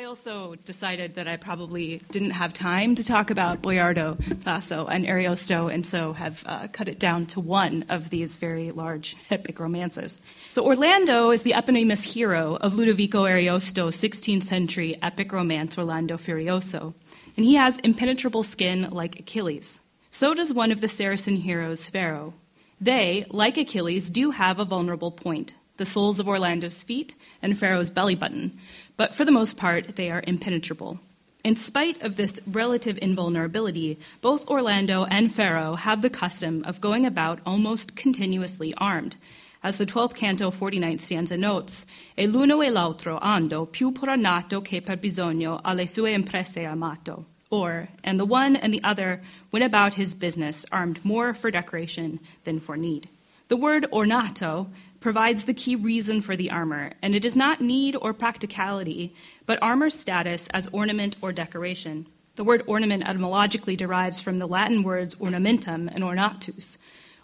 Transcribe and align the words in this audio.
I 0.00 0.04
also 0.04 0.54
decided 0.64 1.16
that 1.16 1.28
I 1.28 1.36
probably 1.36 2.00
didn't 2.10 2.30
have 2.30 2.54
time 2.54 2.94
to 2.94 3.04
talk 3.04 3.28
about 3.28 3.60
Boiardo, 3.60 4.16
Tasso, 4.42 4.86
and 4.86 5.04
Ariosto, 5.04 5.70
and 5.70 5.84
so 5.84 6.14
have 6.14 6.42
uh, 6.46 6.68
cut 6.68 6.88
it 6.88 6.98
down 6.98 7.26
to 7.26 7.40
one 7.40 7.84
of 7.90 8.08
these 8.08 8.36
very 8.36 8.70
large 8.70 9.14
epic 9.30 9.60
romances. 9.60 10.18
So 10.48 10.64
Orlando 10.64 11.32
is 11.32 11.42
the 11.42 11.52
eponymous 11.52 12.02
hero 12.02 12.56
of 12.62 12.76
Ludovico 12.76 13.24
Ariosto's 13.24 13.94
16th 13.98 14.44
century 14.44 14.96
epic 15.02 15.32
romance 15.32 15.76
Orlando 15.76 16.16
Furioso, 16.16 16.94
and 17.36 17.44
he 17.44 17.56
has 17.56 17.76
impenetrable 17.80 18.42
skin 18.42 18.88
like 18.90 19.20
Achilles. 19.20 19.80
So 20.10 20.32
does 20.32 20.50
one 20.50 20.72
of 20.72 20.80
the 20.80 20.88
Saracen 20.88 21.36
heroes, 21.36 21.90
Ferraù. 21.90 22.32
They, 22.80 23.26
like 23.28 23.58
Achilles, 23.58 24.08
do 24.08 24.30
have 24.30 24.58
a 24.58 24.64
vulnerable 24.64 25.10
point 25.10 25.52
the 25.80 25.86
soles 25.86 26.20
of 26.20 26.28
Orlando's 26.28 26.82
feet 26.82 27.14
and 27.40 27.54
Ferraù's 27.54 27.90
belly 27.90 28.14
button, 28.14 28.52
but 28.98 29.14
for 29.14 29.24
the 29.24 29.32
most 29.32 29.56
part, 29.56 29.96
they 29.96 30.10
are 30.10 30.22
impenetrable. 30.26 31.00
In 31.42 31.56
spite 31.56 32.02
of 32.02 32.16
this 32.16 32.38
relative 32.46 32.98
invulnerability, 33.00 33.98
both 34.20 34.46
Orlando 34.46 35.06
and 35.06 35.30
Ferraù 35.30 35.78
have 35.78 36.02
the 36.02 36.10
custom 36.10 36.62
of 36.64 36.82
going 36.82 37.06
about 37.06 37.40
almost 37.46 37.96
continuously 37.96 38.74
armed. 38.76 39.16
As 39.62 39.78
the 39.78 39.86
12th 39.86 40.14
canto 40.14 40.50
49th 40.50 41.00
stanza 41.00 41.38
notes, 41.38 41.86
e 42.14 42.26
l'uno 42.26 42.60
e 42.60 42.68
l'altro 42.68 43.18
ando 43.22 43.64
più 43.64 43.90
per 43.90 44.14
nato 44.18 44.60
che 44.60 44.82
per 44.82 44.98
bisogno 44.98 45.62
alle 45.64 45.86
sue 45.86 46.12
imprese 46.12 46.66
amato. 46.66 47.24
Or, 47.50 47.88
and 48.04 48.20
the 48.20 48.26
one 48.26 48.54
and 48.54 48.74
the 48.74 48.84
other 48.84 49.22
went 49.50 49.64
about 49.64 49.94
his 49.94 50.12
business 50.12 50.66
armed 50.70 51.02
more 51.06 51.32
for 51.32 51.50
decoration 51.50 52.20
than 52.44 52.60
for 52.60 52.76
need. 52.76 53.08
The 53.48 53.56
word 53.56 53.86
ornato 53.90 54.68
provides 55.00 55.44
the 55.44 55.54
key 55.54 55.74
reason 55.74 56.20
for 56.20 56.36
the 56.36 56.50
armor, 56.50 56.92
and 57.02 57.14
it 57.14 57.24
is 57.24 57.34
not 57.34 57.60
need 57.60 57.96
or 57.96 58.12
practicality, 58.12 59.14
but 59.46 59.58
armor's 59.62 59.98
status 59.98 60.46
as 60.52 60.68
ornament 60.68 61.16
or 61.22 61.32
decoration. 61.32 62.06
The 62.36 62.44
word 62.44 62.62
ornament 62.66 63.08
etymologically 63.08 63.76
derives 63.76 64.20
from 64.20 64.38
the 64.38 64.46
Latin 64.46 64.82
words 64.82 65.16
ornamentum 65.20 65.88
and 65.88 66.04
ornatus. 66.04 66.76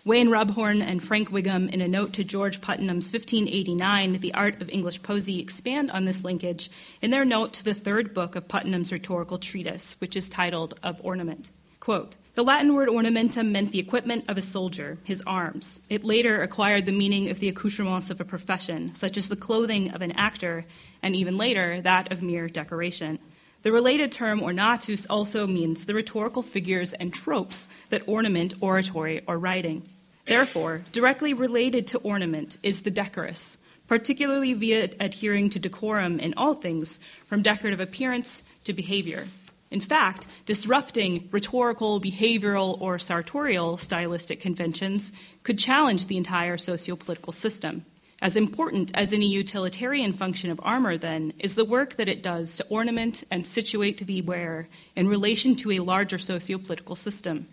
Wayne 0.05 0.29
Rebhorn 0.29 0.83
and 0.83 1.03
Frank 1.03 1.31
Whigham, 1.31 1.69
in 1.69 1.81
a 1.81 1.89
note 1.89 2.13
to 2.13 2.23
George 2.23 2.61
Puttenham's 2.61 3.13
1589, 3.13 4.21
The 4.21 4.35
Art 4.35 4.63
of 4.63 4.71
English 4.71 5.03
Poesy, 5.03 5.41
expand 5.41 5.91
on 5.91 6.05
this 6.05 6.23
linkage 6.23 6.71
in 7.03 7.11
their 7.11 7.25
note 7.25 7.53
to 7.55 7.65
the 7.65 7.75
third 7.75 8.15
book 8.15 8.37
of 8.37 8.47
Puttenham's 8.47 8.93
rhetorical 8.93 9.39
treatise, 9.39 9.97
which 9.99 10.15
is 10.15 10.29
titled 10.29 10.79
Of 10.83 11.01
Ornament. 11.03 11.51
Quote, 11.87 12.17
the 12.35 12.43
Latin 12.43 12.75
word 12.75 12.89
ornamentum 12.89 13.53
meant 13.53 13.71
the 13.71 13.79
equipment 13.79 14.25
of 14.27 14.37
a 14.37 14.43
soldier, 14.43 14.99
his 15.05 15.23
arms. 15.25 15.79
It 15.89 16.03
later 16.03 16.43
acquired 16.43 16.85
the 16.85 16.91
meaning 16.91 17.31
of 17.31 17.39
the 17.39 17.49
accoutrements 17.49 18.11
of 18.11 18.21
a 18.21 18.25
profession, 18.25 18.93
such 18.97 19.17
as 19.17 19.29
the 19.29 19.37
clothing 19.37 19.93
of 19.93 20.03
an 20.03 20.11
actor, 20.11 20.65
and 21.01 21.15
even 21.15 21.39
later, 21.39 21.81
that 21.83 22.11
of 22.11 22.23
mere 22.23 22.49
decoration. 22.49 23.21
The 23.63 23.71
related 23.71 24.11
term 24.11 24.41
ornatus 24.41 25.07
also 25.09 25.47
means 25.47 25.87
the 25.87 25.95
rhetorical 25.95 26.43
figures 26.43 26.93
and 26.93 27.15
tropes 27.15 27.69
that 27.91 28.09
ornament 28.09 28.55
oratory 28.61 29.23
or 29.29 29.39
writing. 29.39 29.89
Therefore, 30.27 30.83
directly 30.91 31.35
related 31.35 31.87
to 31.87 31.99
ornament 31.99 32.59
is 32.65 32.83
the 32.83 32.91
decorous, 32.91 33.59
particularly 33.87 34.55
via 34.55 34.91
adhering 34.99 35.51
to 35.51 35.61
decorum 35.61 36.19
in 36.19 36.35
all 36.37 36.55
things, 36.55 36.99
from 37.29 37.43
decorative 37.43 37.79
appearance 37.79 38.43
to 38.65 38.73
behavior. 38.73 39.27
In 39.71 39.81
fact, 39.81 40.27
disrupting 40.45 41.29
rhetorical, 41.33 42.01
behavioral, 42.01 42.81
or 42.81 42.99
sartorial 42.99 43.77
stylistic 43.79 44.41
conventions 44.41 45.13
could 45.43 45.59
challenge 45.59 46.07
the 46.07 46.17
entire 46.17 46.57
sociopolitical 46.57 47.35
system. 47.35 47.85
As 48.23 48.37
important 48.37 48.93
as 48.95 49.13
any 49.13 49.29
utilitarian 49.29 50.13
function 50.13 50.51
of 50.51 50.61
armor, 50.63 50.97
then, 50.97 51.35
is 51.39 51.55
the 51.55 51.67
work 51.67 51.97
that 51.97 52.09
it 52.09 52.23
does 52.23 52.57
to 52.57 52.67
ornament 52.69 53.25
and 53.31 53.47
situate 53.47 54.07
the 54.07 54.23
wearer 54.23 54.69
in 54.95 55.09
relation 55.09 55.55
to 55.57 55.73
a 55.73 55.81
larger 55.81 56.17
sociopolitical 56.17 56.97
system. 56.97 57.49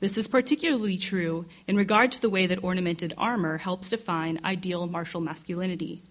This 0.00 0.16
is 0.16 0.28
particularly 0.28 0.98
true 0.98 1.46
in 1.66 1.76
regard 1.76 2.12
to 2.12 2.20
the 2.20 2.30
way 2.30 2.46
that 2.46 2.62
ornamented 2.62 3.12
armor 3.18 3.58
helps 3.58 3.90
define 3.90 4.40
ideal 4.44 4.86
martial 4.86 5.20
masculinity. 5.20 6.02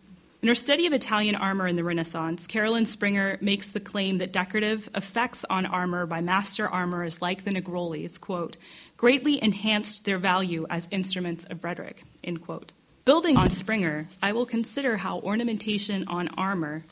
In 0.46 0.50
her 0.50 0.54
study 0.54 0.86
of 0.86 0.94
Italian 0.94 1.34
armor 1.34 1.68
in 1.68 1.76
the 1.76 1.84
Renaissance, 1.84 2.46
Carolyn 2.46 2.86
Springer 2.86 3.40
makes 3.42 3.72
the 3.72 3.80
claim 3.80 4.20
that 4.20 4.32
decorative 4.32 4.88
effects 4.94 5.44
on 5.50 5.66
armor 5.66 6.06
by 6.06 6.22
master 6.22 6.70
armorers 6.70 7.20
like 7.20 7.44
the 7.44 7.50
Negrolis, 7.50 8.22
quote, 8.22 8.56
greatly 8.96 9.42
enhanced 9.42 10.06
their 10.06 10.20
value 10.20 10.68
as 10.70 10.88
instruments 10.92 11.46
of 11.46 11.64
rhetoric, 11.64 12.04
end 12.24 12.44
quote. 12.44 12.74
Building 13.06 13.40
on 13.40 13.50
Springer, 13.50 14.08
I 14.22 14.34
will 14.34 14.46
consider 14.46 14.98
how 14.98 15.18
ornamentation 15.22 16.08
on 16.08 16.28
armor 16.38 16.84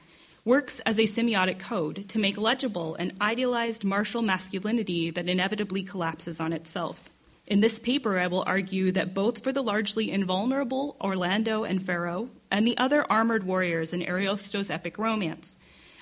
works 0.44 0.80
as 0.80 0.98
a 0.98 1.04
semiotic 1.04 1.60
code 1.60 2.10
to 2.10 2.18
make 2.18 2.38
legible 2.38 2.96
an 2.96 3.16
idealized 3.22 3.84
martial 3.84 4.24
masculinity 4.24 5.12
that 5.12 5.30
inevitably 5.30 5.84
collapses 5.84 6.40
on 6.40 6.54
itself. 6.54 7.12
In 7.46 7.60
this 7.60 7.78
paper, 7.78 8.20
I 8.20 8.28
will 8.28 8.44
argue 8.48 8.92
that 8.94 9.14
both 9.14 9.44
for 9.44 9.52
the 9.52 9.62
largely 9.62 10.10
invulnerable 10.10 10.96
Orlando 11.02 11.66
and 11.66 11.82
Ferraù 11.82 12.30
and 12.50 12.66
the 12.66 12.78
other 12.78 13.06
armored 13.12 13.44
warriors 13.44 13.92
in 13.92 14.02
Ariosto's 14.02 14.72
epic 14.72 14.98
romance, 14.98 15.58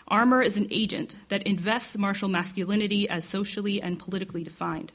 armor 0.07 0.44
is 0.44 0.57
an 0.57 0.68
agent 0.69 1.16
that 1.30 1.41
invests 1.44 1.97
martial 1.97 2.30
masculinity 2.30 3.09
as 3.09 3.25
socially 3.25 3.81
and 3.81 3.97
politically 3.97 4.44
defined. 4.44 4.91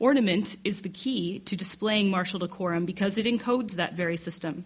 Ornament 0.00 0.56
is 0.64 0.82
the 0.82 0.88
key 0.88 1.38
to 1.40 1.54
displaying 1.54 2.10
martial 2.10 2.40
decorum 2.40 2.84
because 2.84 3.16
it 3.16 3.26
encodes 3.26 3.72
that 3.72 3.94
very 3.94 4.16
system. 4.16 4.64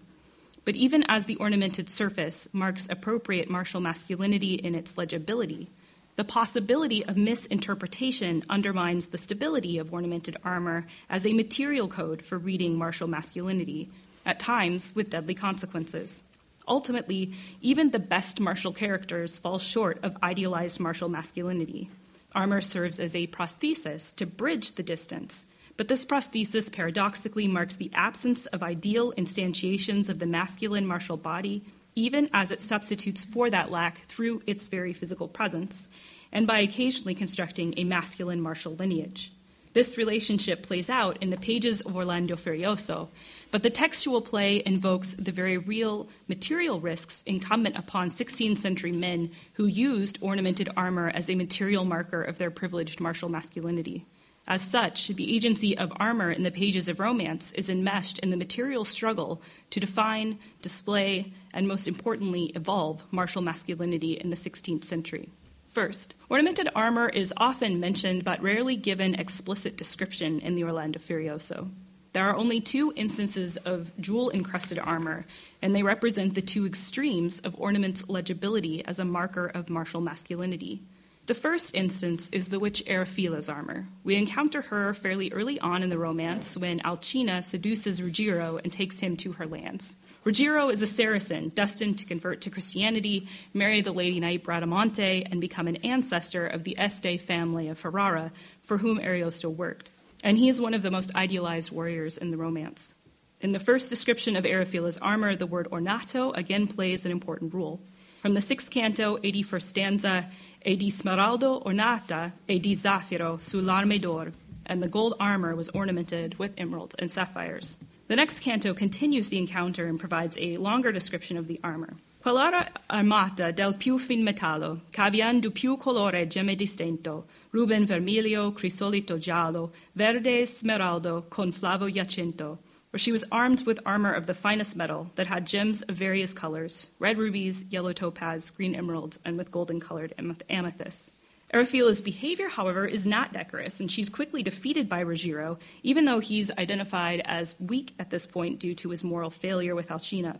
But 0.65 0.77
even 0.77 1.05
as 1.09 1.27
the 1.27 1.37
ornamented 1.37 1.91
surface 1.91 2.49
marks 2.55 2.89
appropriate 2.89 3.51
martial 3.51 3.81
masculinity 3.81 4.55
in 4.55 4.75
its 4.75 4.97
legibility, 4.97 5.69
the 6.17 6.25
possibility 6.25 7.05
of 7.05 7.17
misinterpretation 7.17 8.45
undermines 8.49 9.09
the 9.09 9.19
stability 9.19 9.79
of 9.79 9.93
ornamented 9.93 10.37
armor 10.45 10.87
as 11.11 11.27
a 11.27 11.33
material 11.33 11.89
code 11.89 12.23
for 12.23 12.39
reading 12.39 12.79
martial 12.79 13.09
masculinity, 13.09 13.91
at 14.25 14.39
times 14.39 14.93
with 14.95 15.11
deadly 15.11 15.35
consequences. 15.35 16.23
Ultimately, 16.69 17.35
even 17.61 17.91
the 17.91 17.99
best 17.99 18.41
martial 18.41 18.73
characters 18.73 19.39
fall 19.39 19.59
short 19.59 19.99
of 20.03 20.17
idealized 20.23 20.81
martial 20.81 21.09
masculinity. 21.09 21.91
Armor 22.33 22.61
serves 22.61 23.01
as 23.01 23.15
a 23.15 23.27
prosthesis 23.27 24.15
to 24.17 24.25
bridge 24.25 24.73
the 24.73 24.83
distance, 24.83 25.47
but 25.77 25.89
this 25.89 26.05
prosthesis 26.05 26.73
paradoxically 26.73 27.49
marks 27.49 27.77
the 27.77 27.91
absence 27.93 28.47
of 28.47 28.63
ideal 28.63 29.13
instantiations 29.15 30.09
of 30.09 30.21
the 30.21 30.27
masculine 30.27 30.87
martial 30.87 31.17
body 31.17 31.65
even 31.95 32.29
as 32.33 32.51
it 32.51 32.61
substitutes 32.61 33.25
for 33.25 33.51
that 33.51 33.71
lack 33.71 34.07
through 34.09 34.43
its 34.47 34.69
very 34.69 34.93
physical 34.93 35.29
presence, 35.29 35.89
and 36.33 36.47
by 36.47 36.59
occasionally 36.59 37.15
constructing 37.15 37.75
a 37.77 37.85
masculine 37.85 38.41
martial 38.41 38.75
lineage. 38.75 39.33
This 39.75 39.99
relationship 39.99 40.63
plays 40.63 40.89
out 40.89 41.21
in 41.21 41.31
the 41.31 41.37
pages 41.37 41.81
of 41.81 41.97
Orlando 41.97 42.37
Furioso, 42.37 43.09
but 43.51 43.65
the 43.65 43.71
textual 43.71 44.23
play 44.23 44.63
invokes 44.65 45.17
the 45.19 45.33
very 45.33 45.59
real 45.59 46.09
material 46.29 46.81
risks 46.81 47.25
incumbent 47.27 47.77
upon 47.77 48.09
16th 48.09 48.59
century 48.59 48.93
men 48.93 49.33
who 49.55 49.67
used 49.67 50.19
ornamented 50.21 50.69
armor 50.77 51.11
as 51.13 51.29
a 51.29 51.35
material 51.35 51.85
marker 51.85 52.23
of 52.23 52.39
their 52.39 52.53
privileged 52.53 53.01
martial 53.01 53.29
masculinity. 53.29 54.07
As 54.47 54.61
such, 54.61 55.09
the 55.09 55.35
agency 55.35 55.77
of 55.77 55.93
armor 55.97 56.31
in 56.31 56.43
the 56.43 56.51
pages 56.51 56.87
of 56.89 57.01
romance 57.01 57.51
is 57.53 57.71
enmeshed 57.71 58.19
in 58.19 58.29
the 58.29 58.37
material 58.37 58.85
struggle 58.85 59.41
to 59.71 59.81
define, 59.81 60.39
display, 60.61 61.33
and 61.55 61.67
most 61.67 61.89
importantly, 61.89 62.53
evolve 62.55 63.03
martial 63.11 63.41
masculinity 63.41 64.13
in 64.13 64.29
the 64.29 64.37
16th 64.37 64.85
century. 64.85 65.31
First, 65.73 66.15
ornamented 66.29 66.69
armor 66.75 67.09
is 67.09 67.33
often 67.39 67.81
mentioned 67.81 68.23
but 68.23 68.43
rarely 68.43 68.77
given 68.77 69.15
explicit 69.15 69.77
description 69.77 70.41
in 70.41 70.55
the 70.55 70.65
Orlando 70.65 71.01
Furioso. 71.01 71.71
There 72.13 72.25
are 72.25 72.37
only 72.37 72.61
two 72.61 72.93
instances 72.95 73.57
of 73.57 73.91
jewel 73.99 74.31
encrusted 74.31 74.79
armor, 74.79 75.25
and 75.63 75.75
they 75.75 75.83
represent 75.83 76.35
the 76.35 76.43
two 76.43 76.65
extremes 76.65 77.41
of 77.41 77.59
ornament's 77.59 78.09
legibility 78.09 78.85
as 78.85 79.01
a 79.01 79.05
marker 79.05 79.47
of 79.47 79.69
martial 79.69 80.01
masculinity. 80.01 80.83
The 81.27 81.35
first 81.35 81.75
instance 81.75 82.29
is 82.33 82.49
the 82.49 82.59
witch 82.59 82.85
Erifila's 82.87 83.49
armor. 83.49 83.87
We 84.05 84.17
encounter 84.17 84.61
her 84.61 84.93
fairly 84.93 85.33
early 85.33 85.59
on 85.59 85.83
in 85.83 85.89
the 85.89 85.97
romance 85.97 86.55
when 86.55 86.81
Alcina 86.81 87.43
seduces 87.43 88.03
Ruggiero 88.03 88.61
and 88.63 88.71
takes 88.71 89.01
him 89.01 89.17
to 89.19 89.33
her 89.33 89.47
lands. 89.47 89.97
Ruggiero 90.25 90.69
is 90.69 90.83
a 90.83 90.87
Saracen 90.87 91.49
destined 91.49 91.99
to 91.99 92.05
convert 92.05 92.43
to 92.43 92.51
Christianity, 92.51 93.27
marry 93.55 93.81
the 93.81 93.93
lady 93.93 94.21
knight 94.21 94.45
Bradamante, 94.45 95.27
and 95.31 95.41
become 95.41 95.67
an 95.67 95.77
ancestor 95.77 96.47
of 96.47 96.65
the 96.65 96.79
Este 96.79 97.19
family 97.19 97.69
of 97.69 97.79
Ferrara, 97.79 98.31
for 98.63 98.77
whom 98.77 98.99
Ariosto 98.99 99.49
worked. 99.49 99.91
And 100.23 100.37
he 100.37 100.51
is 100.51 100.61
one 100.61 100.75
of 100.75 100.83
the 100.83 100.91
most 100.91 101.15
idealized 101.15 101.71
warriors 101.71 102.19
in 102.19 102.33
the 102.33 102.37
romance. 102.37 102.93
In 103.41 103.53
the 103.53 103.59
first 103.59 103.89
description 103.89 104.37
of 104.37 104.45
Erifila's 104.45 104.99
armor, 104.99 105.37
the 105.37 105.47
word 105.47 105.69
ornato 105.71 106.37
again 106.37 106.67
plays 106.67 107.07
an 107.07 107.13
important 107.13 107.55
role. 107.55 107.81
From 108.25 108.33
the 108.33 108.41
sixth 108.41 108.71
canto, 108.71 109.19
81st 109.19 109.63
stanza, 109.63 110.31
e 110.65 110.77
di 110.77 110.89
smeraldo 110.89 111.63
ornata 111.67 112.33
e 112.49 112.59
di 112.59 112.75
zaffiro 112.75 113.37
sull'arme 113.39 114.01
d'or, 114.01 114.33
and 114.65 114.83
the 114.83 114.89
gold 114.89 115.15
armor 115.21 115.55
was 115.55 115.69
ornamented 115.75 116.35
with 116.39 116.55
emeralds 116.57 116.95
and 116.99 117.11
sapphires. 117.11 117.77
The 118.09 118.17
next 118.17 118.41
canto 118.41 118.73
continues 118.73 119.29
the 119.29 119.37
encounter 119.37 119.89
and 119.89 120.01
provides 120.01 120.39
a 120.41 120.57
longer 120.57 120.91
description 120.91 121.37
of 121.37 121.49
the 121.49 121.61
armor. 121.63 121.99
Quell'ara 122.23 122.67
armata 122.89 123.53
del 123.55 123.75
più 123.75 123.99
fin 123.99 124.25
metallo, 124.25 124.81
c'avian 124.91 125.41
du 125.41 125.51
più 125.51 125.77
colore 125.77 126.27
gemme 126.27 126.57
distinto, 126.57 127.27
ruben 127.51 127.85
vermiglio, 127.85 128.53
crisolito 128.53 129.19
giallo, 129.19 129.71
verde 129.93 130.47
smeraldo, 130.47 131.27
con 131.29 131.53
flavo 131.53 131.91
jacinto, 131.91 132.61
where 132.95 132.99
she 133.01 133.11
was 133.11 133.25
armed 133.33 133.67
with 133.67 133.81
armor 133.85 134.13
of 134.13 134.29
the 134.29 134.35
finest 134.35 134.77
metal 134.77 135.11
that 135.17 135.27
had 135.27 135.49
gems 135.49 135.83
of 135.83 135.97
various 135.97 136.33
colors 136.33 136.91
red 137.01 137.19
rubies, 137.19 137.65
yellow 137.69 137.93
topaz, 137.93 138.51
green 138.51 138.73
emeralds, 138.73 139.19
and 139.25 139.37
with 139.37 139.51
golden 139.51 139.81
colored 139.81 140.15
amethysts. 140.49 141.11
Erifila's 141.53 142.01
behavior, 142.01 142.49
however, 142.49 142.87
is 142.87 143.05
not 143.05 143.33
decorous, 143.33 143.81
and 143.81 143.91
she's 143.91 144.09
quickly 144.09 144.45
defeated 144.45 144.89
by 144.89 145.03
Ruggiero, 145.03 145.59
even 145.83 146.05
though 146.05 146.21
he's 146.21 146.53
identified 146.53 147.21
as 147.25 147.57
weak 147.59 147.95
at 147.99 148.11
this 148.11 148.29
point 148.29 148.61
due 148.61 148.77
to 148.77 148.91
his 148.91 149.03
moral 149.03 149.31
failure 149.31 149.75
with 149.75 149.91
Alcina. 149.91 150.39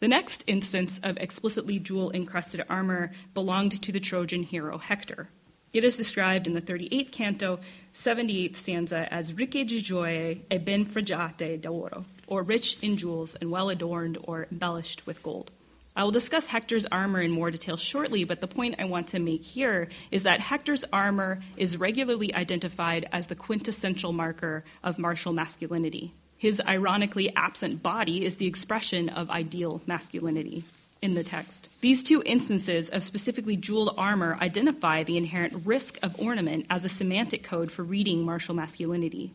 The 0.00 0.08
next 0.08 0.44
instance 0.46 1.00
of 1.02 1.16
explicitly 1.16 1.78
jewel 1.78 2.10
encrusted 2.10 2.66
armor 2.68 3.12
belonged 3.32 3.80
to 3.80 3.92
the 3.92 4.00
Trojan 4.00 4.42
hero 4.42 4.76
Hector. 4.76 5.30
It 5.74 5.82
is 5.82 5.96
described 5.96 6.46
in 6.46 6.54
the 6.54 6.62
38th 6.62 7.10
canto, 7.10 7.58
78th 7.92 8.54
stanza, 8.54 9.12
as 9.12 9.32
ricche 9.32 9.66
di 9.66 9.82
gioie 9.82 10.42
e 10.48 10.58
ben 10.58 10.84
fregiate 10.84 11.60
d'oro, 11.60 12.04
or 12.28 12.44
rich 12.44 12.78
in 12.80 12.96
jewels 12.96 13.34
and 13.34 13.50
well 13.50 13.70
adorned 13.70 14.16
or 14.22 14.46
embellished 14.52 15.04
with 15.04 15.20
gold. 15.24 15.50
I 15.96 16.04
will 16.04 16.12
discuss 16.12 16.46
Hector's 16.46 16.86
armor 16.86 17.20
in 17.20 17.32
more 17.32 17.50
detail 17.50 17.76
shortly, 17.76 18.22
but 18.22 18.40
the 18.40 18.46
point 18.46 18.76
I 18.78 18.84
want 18.84 19.08
to 19.08 19.18
make 19.18 19.42
here 19.42 19.88
is 20.12 20.22
that 20.22 20.38
Hector's 20.38 20.84
armor 20.92 21.40
is 21.56 21.76
regularly 21.76 22.32
identified 22.32 23.08
as 23.10 23.26
the 23.26 23.34
quintessential 23.34 24.12
marker 24.12 24.64
of 24.84 25.00
martial 25.00 25.32
masculinity. 25.32 26.14
His 26.36 26.62
ironically 26.64 27.34
absent 27.34 27.82
body 27.82 28.24
is 28.24 28.36
the 28.36 28.46
expression 28.46 29.08
of 29.08 29.28
ideal 29.28 29.82
masculinity 29.86 30.62
in 31.04 31.14
the 31.14 31.22
text. 31.22 31.68
These 31.82 32.02
two 32.02 32.22
instances 32.24 32.88
of 32.88 33.02
specifically 33.02 33.56
jeweled 33.56 33.94
armor 33.98 34.38
identify 34.40 35.02
the 35.02 35.18
inherent 35.18 35.66
risk 35.66 35.98
of 36.02 36.18
ornament 36.18 36.64
as 36.70 36.84
a 36.84 36.88
semantic 36.88 37.42
code 37.42 37.70
for 37.70 37.82
reading 37.82 38.24
martial 38.24 38.54
masculinity. 38.54 39.34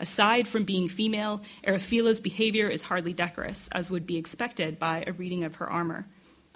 Aside 0.00 0.48
from 0.48 0.64
being 0.64 0.88
female, 0.88 1.42
Erifila's 1.64 2.18
behavior 2.18 2.68
is 2.68 2.82
hardly 2.82 3.12
decorous, 3.12 3.68
as 3.72 3.90
would 3.90 4.06
be 4.06 4.16
expected 4.16 4.78
by 4.78 5.04
a 5.06 5.12
reading 5.12 5.44
of 5.44 5.56
her 5.56 5.70
armor. 5.70 6.06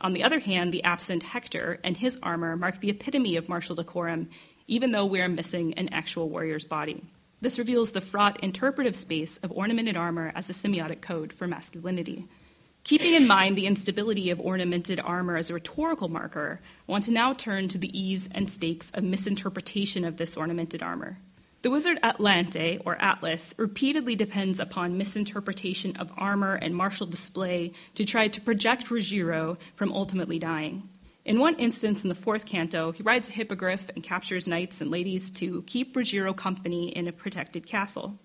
On 0.01 0.15
the 0.15 0.25
other 0.25 0.39
hand, 0.39 0.73
the 0.73 0.85
absent 0.85 1.23
Hector 1.23 1.79
and 1.85 1.95
his 1.95 2.19
armor 2.23 2.57
mark 2.57 2.81
the 2.81 2.91
epitome 2.91 3.37
of 3.37 3.51
martial 3.51 3.77
decorum, 3.77 4.31
even 4.67 4.91
though 4.91 5.07
we 5.07 5.21
are 5.21 5.29
missing 5.29 5.75
an 5.75 5.91
actual 5.91 6.31
warrior's 6.31 6.65
body. 6.65 7.05
This 7.43 7.59
reveals 7.59 7.93
the 7.93 8.01
fraught 8.01 8.43
interpretive 8.43 8.97
space 8.97 9.37
of 9.43 9.53
ornamented 9.53 9.99
armor 9.99 10.33
as 10.35 10.49
a 10.49 10.55
semiotic 10.55 11.03
code 11.03 11.35
for 11.35 11.47
masculinity. 11.47 12.27
Keeping 12.87 13.15
in 13.15 13.27
mind 13.27 13.59
the 13.59 13.67
instability 13.67 14.31
of 14.31 14.39
ornamented 14.39 15.01
armor 15.01 15.37
as 15.37 15.51
a 15.51 15.55
rhetorical 15.55 16.09
marker, 16.09 16.61
I 16.89 16.93
want 16.93 17.03
to 17.07 17.11
now 17.11 17.33
turn 17.33 17.67
to 17.71 17.79
the 17.79 17.91
ease 17.99 18.29
and 18.31 18.49
stakes 18.49 18.93
of 18.95 19.03
misinterpretation 19.03 20.05
of 20.05 20.19
this 20.19 20.37
ornamented 20.37 20.85
armor. 20.85 21.19
The 21.63 21.71
wizard 21.73 21.99
Atlante, 22.05 22.81
or 22.87 22.95
Atlas, 23.03 23.57
repeatedly 23.59 24.15
depends 24.15 24.61
upon 24.61 24.97
misinterpretation 24.97 25.97
of 25.97 26.13
armor 26.17 26.55
and 26.55 26.77
martial 26.77 27.09
display 27.09 27.73
to 27.97 28.05
try 28.05 28.29
to 28.29 28.41
project 28.41 28.89
Ruggiero 28.89 29.59
from 29.75 29.93
ultimately 29.93 30.39
dying. 30.39 30.89
In 31.25 31.41
one 31.41 31.57
instance 31.57 32.05
in 32.05 32.09
the 32.09 32.15
fourth 32.15 32.47
canto, 32.47 32.93
he 32.93 33.03
rides 33.03 33.29
a 33.29 33.33
hippogriff 33.33 33.91
and 33.97 34.05
captures 34.05 34.47
knights 34.47 34.81
and 34.81 34.93
ladies 34.93 35.33
to 35.33 35.63
keep 35.63 35.97
Ruggiero 35.97 36.33
company 36.33 36.91
in 36.91 37.09
a 37.09 37.13
protected 37.13 37.67
castle. 37.67 38.17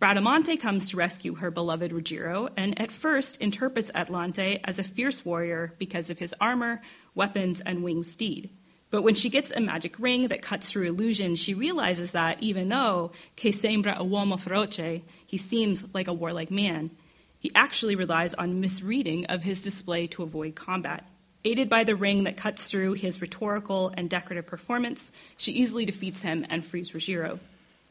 Bradamante 0.00 0.58
comes 0.58 0.88
to 0.88 0.96
rescue 0.96 1.34
her 1.34 1.50
beloved 1.50 1.92
Ruggiero 1.92 2.48
and 2.56 2.80
at 2.80 2.90
first 2.90 3.36
interprets 3.36 3.90
Atlante 3.90 4.58
as 4.64 4.78
a 4.78 4.82
fierce 4.82 5.26
warrior 5.26 5.74
because 5.78 6.08
of 6.08 6.18
his 6.18 6.34
armor, 6.40 6.80
weapons, 7.14 7.60
and 7.60 7.84
winged 7.84 8.06
steed. 8.06 8.48
But 8.90 9.02
when 9.02 9.14
she 9.14 9.28
gets 9.28 9.50
a 9.50 9.60
magic 9.60 9.98
ring 9.98 10.28
that 10.28 10.40
cuts 10.40 10.72
through 10.72 10.88
illusion, 10.88 11.34
she 11.34 11.52
realizes 11.52 12.12
that 12.12 12.42
even 12.42 12.68
though 12.68 13.12
que 13.36 13.52
sembra 13.52 13.98
uomo 13.98 14.40
feroce, 14.40 15.02
he 15.26 15.36
seems 15.36 15.84
like 15.92 16.08
a 16.08 16.14
warlike 16.14 16.50
man, 16.50 16.90
he 17.38 17.52
actually 17.54 17.94
relies 17.94 18.32
on 18.32 18.58
misreading 18.58 19.26
of 19.26 19.42
his 19.42 19.60
display 19.60 20.06
to 20.06 20.22
avoid 20.22 20.54
combat. 20.54 21.04
Aided 21.44 21.68
by 21.68 21.84
the 21.84 21.94
ring 21.94 22.24
that 22.24 22.38
cuts 22.38 22.70
through 22.70 22.94
his 22.94 23.20
rhetorical 23.20 23.92
and 23.94 24.08
decorative 24.08 24.46
performance, 24.46 25.12
she 25.36 25.52
easily 25.52 25.84
defeats 25.84 26.22
him 26.22 26.46
and 26.48 26.64
frees 26.64 26.94
Ruggiero. 26.94 27.38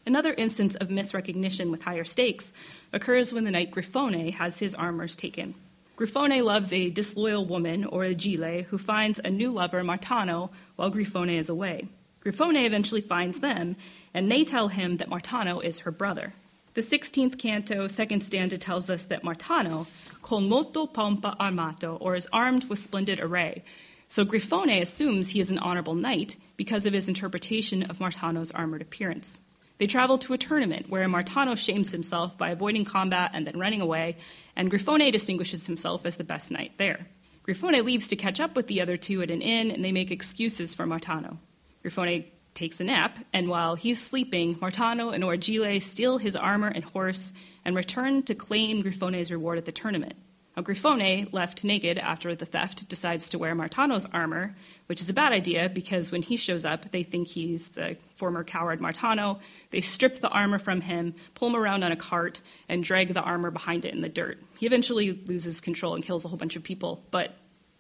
Another 0.06 0.34
instance 0.34 0.76
of 0.76 0.90
misrecognition 0.90 1.72
with 1.72 1.84
higher 1.84 2.04
stakes 2.04 2.54
occurs 2.94 3.34
when 3.34 3.44
the 3.44 3.52
knight 3.52 3.72
Grifone 3.72 4.34
has 4.34 4.60
his 4.60 4.74
armors 4.74 5.16
taken. 5.16 5.56
Grifone 5.98 6.44
loves 6.44 6.72
a 6.72 6.90
disloyal 6.90 7.46
woman, 7.46 7.84
Orrigille, 7.84 8.64
who 8.64 8.78
finds 8.78 9.20
a 9.20 9.30
new 9.30 9.52
lover, 9.52 9.84
Martano, 9.84 10.50
while 10.78 10.92
Grifone 10.92 11.38
is 11.38 11.50
away. 11.50 11.90
Grifone 12.24 12.66
eventually 12.66 13.02
finds 13.02 13.40
them, 13.40 13.76
and 14.14 14.32
they 14.32 14.46
tell 14.46 14.70
him 14.70 14.98
that 14.98 15.10
Martano 15.10 15.64
is 15.64 15.80
her 15.80 15.92
brother. 15.92 16.34
The 16.74 16.82
16th 16.82 17.38
canto, 17.38 17.88
second 17.88 18.22
stanza, 18.22 18.58
tells 18.58 18.90
us 18.90 19.06
that 19.06 19.24
Martano, 19.24 19.88
col 20.22 20.40
molto 20.40 20.88
pompa 20.88 21.36
armato, 21.38 21.98
or 22.00 22.16
is 22.16 22.28
armed 22.32 22.70
with 22.70 22.80
splendid 22.80 23.20
array. 23.20 23.64
So 24.08 24.24
Grifone 24.24 24.82
assumes 24.82 25.30
he 25.30 25.42
is 25.42 25.52
an 25.52 25.60
honorable 25.60 25.96
knight 25.96 26.38
because 26.56 26.86
of 26.86 26.94
his 26.94 27.10
interpretation 27.10 27.84
of 27.84 27.98
Martano's 28.00 28.52
armored 28.52 28.82
appearance. 28.82 29.42
They 29.80 29.88
travel 29.88 30.18
to 30.20 30.34
a 30.34 30.38
tournament 30.38 30.90
where 30.90 31.08
Martano 31.08 31.58
shames 31.58 31.92
himself 31.92 32.38
by 32.38 32.50
avoiding 32.50 32.84
combat 32.84 33.32
and 33.34 33.48
then 33.48 33.58
running 33.58 33.80
away, 33.80 34.18
and 34.56 34.70
Grifone 34.70 35.12
distinguishes 35.12 35.66
himself 35.66 36.06
as 36.06 36.18
the 36.18 36.26
best 36.26 36.52
knight 36.52 36.74
there. 36.78 37.08
Grifone 37.48 37.84
leaves 37.86 38.10
to 38.10 38.18
catch 38.18 38.42
up 38.42 38.58
with 38.58 38.68
the 38.68 38.82
other 38.82 38.98
two 38.98 39.22
at 39.22 39.32
an 39.32 39.42
inn, 39.42 39.72
and 39.72 39.84
they 39.84 39.94
make 39.94 40.12
excuses 40.12 40.74
for 40.74 40.86
Martano. 40.86 41.38
Grifone 41.84 42.26
takes 42.54 42.82
a 42.82 42.84
nap, 42.84 43.20
and 43.32 43.48
while 43.48 43.76
he's 43.76 44.06
sleeping, 44.06 44.56
Martano 44.56 45.14
and 45.14 45.24
Orrigille 45.24 45.80
steal 45.80 46.18
his 46.18 46.36
armor 46.36 46.68
and 46.68 46.84
horse 46.84 47.32
and 47.64 47.74
return 47.74 48.22
to 48.24 48.36
claim 48.36 48.84
Grifone's 48.84 49.32
reward 49.32 49.58
at 49.58 49.66
the 49.66 49.72
tournament. 49.72 50.16
Now, 50.60 50.66
Grifone, 50.66 51.32
left 51.32 51.64
naked 51.64 51.98
after 51.98 52.36
the 52.36 52.46
theft, 52.46 52.90
decides 52.90 53.30
to 53.30 53.40
wear 53.40 53.56
Martano's 53.56 54.06
armor, 54.12 54.58
which 54.88 55.00
is 55.00 55.10
a 55.10 55.14
bad 55.14 55.32
idea 55.32 55.70
because 55.70 56.12
when 56.12 56.22
he 56.22 56.36
shows 56.36 56.66
up, 56.66 56.92
they 56.92 57.02
think 57.02 57.30
he's 57.30 57.70
the 57.70 57.96
former 58.18 58.44
coward 58.44 58.82
Martano. 58.82 59.40
They 59.72 59.80
strip 59.80 60.20
the 60.20 60.28
armor 60.28 60.60
from 60.60 60.82
him, 60.82 61.16
pull 61.34 61.48
him 61.48 61.56
around 61.56 61.86
on 61.86 61.94
a 61.94 61.96
cart, 61.96 62.42
and 62.68 62.84
drag 62.84 63.14
the 63.14 63.22
armor 63.22 63.52
behind 63.52 63.86
it 63.86 63.94
in 63.94 64.02
the 64.02 64.10
dirt. 64.10 64.38
He 64.58 64.66
eventually 64.66 65.14
loses 65.14 65.62
control 65.62 65.96
and 65.96 66.04
kills 66.04 66.26
a 66.26 66.28
whole 66.28 66.38
bunch 66.38 66.58
of 66.58 66.64
people, 66.64 67.06
but 67.10 67.36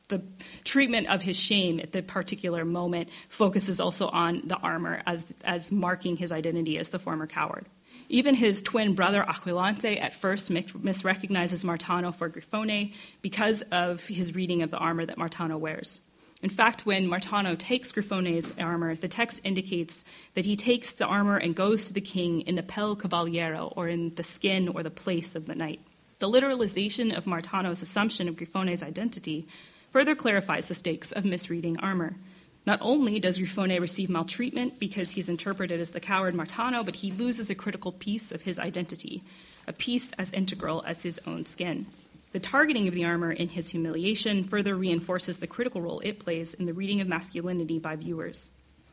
the 0.07 0.23
treatment 0.63 1.07
of 1.07 1.21
his 1.21 1.35
shame 1.35 1.81
at 1.81 1.91
the 1.91 2.01
particular 2.01 2.63
moment 2.63 3.09
focuses 3.27 3.81
also 3.81 4.07
on 4.07 4.43
the 4.45 4.55
armor 4.55 5.03
as, 5.05 5.25
as 5.43 5.69
marking 5.69 6.15
his 6.15 6.31
identity 6.31 6.77
as 6.77 6.87
the 6.87 6.99
former 6.99 7.27
coward. 7.27 7.65
Even 8.11 8.33
his 8.33 8.63
twin 8.63 8.93
brother 8.93 9.23
Aquilante 9.23 10.01
at 10.01 10.15
first 10.15 10.49
misrecognizes 10.51 11.63
Martano 11.63 12.13
for 12.13 12.27
Grifone 12.27 12.93
because 13.21 13.61
of 13.71 14.03
his 14.05 14.33
reading 14.33 14.63
of 14.63 14.71
the 14.71 14.77
armor 14.77 15.05
that 15.05 15.17
Martano 15.17 15.59
wears. 15.59 16.01
In 16.41 16.49
fact, 16.49 16.87
when 16.87 17.07
Martano 17.07 17.55
takes 17.57 17.91
Grifone's 17.91 18.51
armor, 18.57 18.95
the 18.95 19.07
text 19.07 19.41
indicates 19.43 20.03
that 20.33 20.45
he 20.45 20.55
takes 20.55 20.93
the 20.93 21.05
armor 21.05 21.37
and 21.37 21.55
goes 21.55 21.85
to 21.85 21.93
the 21.93 22.01
king 22.01 22.41
in 22.41 22.55
the 22.55 22.63
pel 22.63 22.95
cavaliero, 22.95 23.73
or 23.75 23.87
in 23.87 24.15
the 24.15 24.23
skin 24.23 24.69
or 24.69 24.81
the 24.81 24.89
place 24.89 25.35
of 25.35 25.45
the 25.45 25.55
knight. 25.55 25.81
The 26.17 26.29
literalization 26.29 27.15
of 27.15 27.25
Martano's 27.25 27.81
assumption 27.81 28.27
of 28.27 28.35
Grifone's 28.35 28.81
identity 28.81 29.47
further 29.91 30.15
clarifies 30.15 30.67
the 30.67 30.75
stakes 30.75 31.11
of 31.11 31.25
misreading 31.25 31.77
armor. 31.77 32.15
Not 32.69 32.81
only 32.83 33.19
does 33.19 33.39
Grifone 33.39 33.81
receive 33.81 34.11
maltreatment 34.11 34.77
because 34.77 35.09
he's 35.09 35.27
interpreted 35.27 35.81
as 35.81 35.89
the 35.89 35.99
coward 35.99 36.35
Martano, 36.35 36.85
but 36.85 36.97
he 36.97 37.09
loses 37.09 37.49
a 37.49 37.55
critical 37.55 37.91
piece 37.91 38.31
of 38.31 38.43
his 38.43 38.59
identity, 38.59 39.23
a 39.65 39.73
piece 39.73 40.11
as 40.19 40.31
integral 40.33 40.83
as 40.85 41.01
his 41.01 41.19
own 41.25 41.47
skin. 41.47 41.87
The 42.31 42.39
targeting 42.39 42.87
of 42.87 42.93
the 42.93 43.05
armor 43.05 43.31
in 43.31 43.49
his 43.49 43.69
humiliation 43.69 44.43
further 44.43 44.75
reinforces 44.75 45.39
the 45.39 45.47
critical 45.47 45.81
role 45.81 45.99
it 46.01 46.19
plays 46.19 46.53
in 46.53 46.67
the 46.67 46.73
reading 46.75 47.01
of 47.01 47.07
masculinity 47.07 47.79
by 47.79 47.95
viewers. 47.95 48.51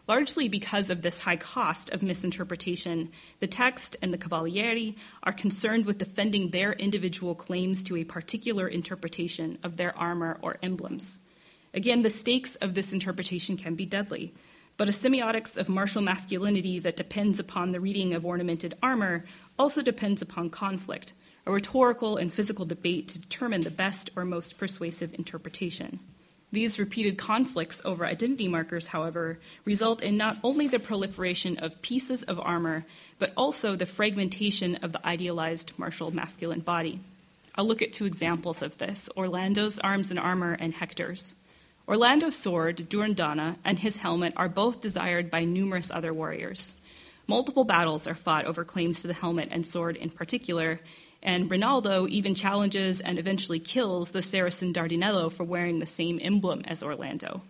Largely 0.08 0.48
because 0.48 0.88
of 0.88 1.02
this 1.02 1.18
high 1.18 1.36
cost 1.36 1.90
of 1.90 2.02
misinterpretation, 2.02 3.12
the 3.40 3.46
text 3.46 3.94
and 4.00 4.10
the 4.10 4.16
Cavalieri 4.16 4.96
are 5.22 5.34
concerned 5.34 5.84
with 5.84 5.98
defending 5.98 6.48
their 6.48 6.72
individual 6.72 7.34
claims 7.34 7.84
to 7.84 7.96
a 7.98 8.04
particular 8.04 8.68
interpretation 8.68 9.58
of 9.62 9.76
their 9.76 9.94
armor 9.98 10.38
or 10.40 10.56
emblems. 10.62 11.18
Again, 11.76 12.00
the 12.00 12.08
stakes 12.08 12.56
of 12.56 12.72
this 12.72 12.94
interpretation 12.94 13.58
can 13.58 13.74
be 13.74 13.84
deadly, 13.84 14.32
but 14.78 14.88
a 14.88 14.92
semiotics 14.92 15.58
of 15.58 15.68
martial 15.68 16.00
masculinity 16.00 16.78
that 16.78 16.96
depends 16.96 17.38
upon 17.38 17.70
the 17.70 17.80
reading 17.80 18.14
of 18.14 18.24
ornamented 18.24 18.74
armor 18.82 19.26
also 19.58 19.82
depends 19.82 20.22
upon 20.22 20.48
conflict, 20.48 21.12
a 21.44 21.52
rhetorical 21.52 22.16
and 22.16 22.32
physical 22.32 22.64
debate 22.64 23.08
to 23.08 23.18
determine 23.18 23.60
the 23.60 23.70
best 23.70 24.10
or 24.16 24.24
most 24.24 24.56
persuasive 24.56 25.12
interpretation. 25.14 26.00
These 26.50 26.78
repeated 26.78 27.18
conflicts 27.18 27.82
over 27.84 28.06
identity 28.06 28.48
markers, 28.48 28.86
however, 28.86 29.38
result 29.66 30.00
in 30.00 30.16
not 30.16 30.38
only 30.42 30.68
the 30.68 30.78
proliferation 30.78 31.58
of 31.58 31.82
pieces 31.82 32.22
of 32.22 32.40
armor, 32.40 32.86
but 33.18 33.34
also 33.36 33.76
the 33.76 33.84
fragmentation 33.84 34.76
of 34.76 34.92
the 34.92 35.06
idealized 35.06 35.72
martial 35.76 36.10
masculine 36.10 36.60
body. 36.60 37.00
I'll 37.54 37.66
look 37.66 37.82
at 37.82 37.92
two 37.92 38.06
examples 38.06 38.62
of 38.62 38.78
this 38.78 39.10
Orlando's 39.14 39.78
arms 39.78 40.10
and 40.10 40.18
armor 40.18 40.56
and 40.58 40.72
Hector's. 40.72 41.34
Orlando's 41.88 42.34
sword, 42.34 42.88
Durindana, 42.90 43.58
and 43.64 43.78
his 43.78 43.98
helmet 43.98 44.32
are 44.36 44.48
both 44.48 44.80
desired 44.80 45.30
by 45.30 45.44
numerous 45.44 45.90
other 45.90 46.12
warriors. 46.12 46.74
Multiple 47.28 47.64
battles 47.64 48.08
are 48.08 48.14
fought 48.14 48.44
over 48.44 48.64
claims 48.64 49.02
to 49.02 49.06
the 49.06 49.14
helmet 49.14 49.48
and 49.52 49.64
sword 49.64 49.96
in 49.96 50.10
particular, 50.10 50.80
and 51.22 51.48
Rinaldo 51.48 52.08
even 52.08 52.34
challenges 52.34 53.00
and 53.00 53.18
eventually 53.18 53.60
kills 53.60 54.10
the 54.10 54.22
Saracen 54.22 54.72
Dardinello 54.72 55.30
for 55.30 55.44
wearing 55.44 55.78
the 55.78 55.86
same 55.86 56.18
emblem 56.20 56.62
as 56.66 56.82
Orlando. 56.82 57.42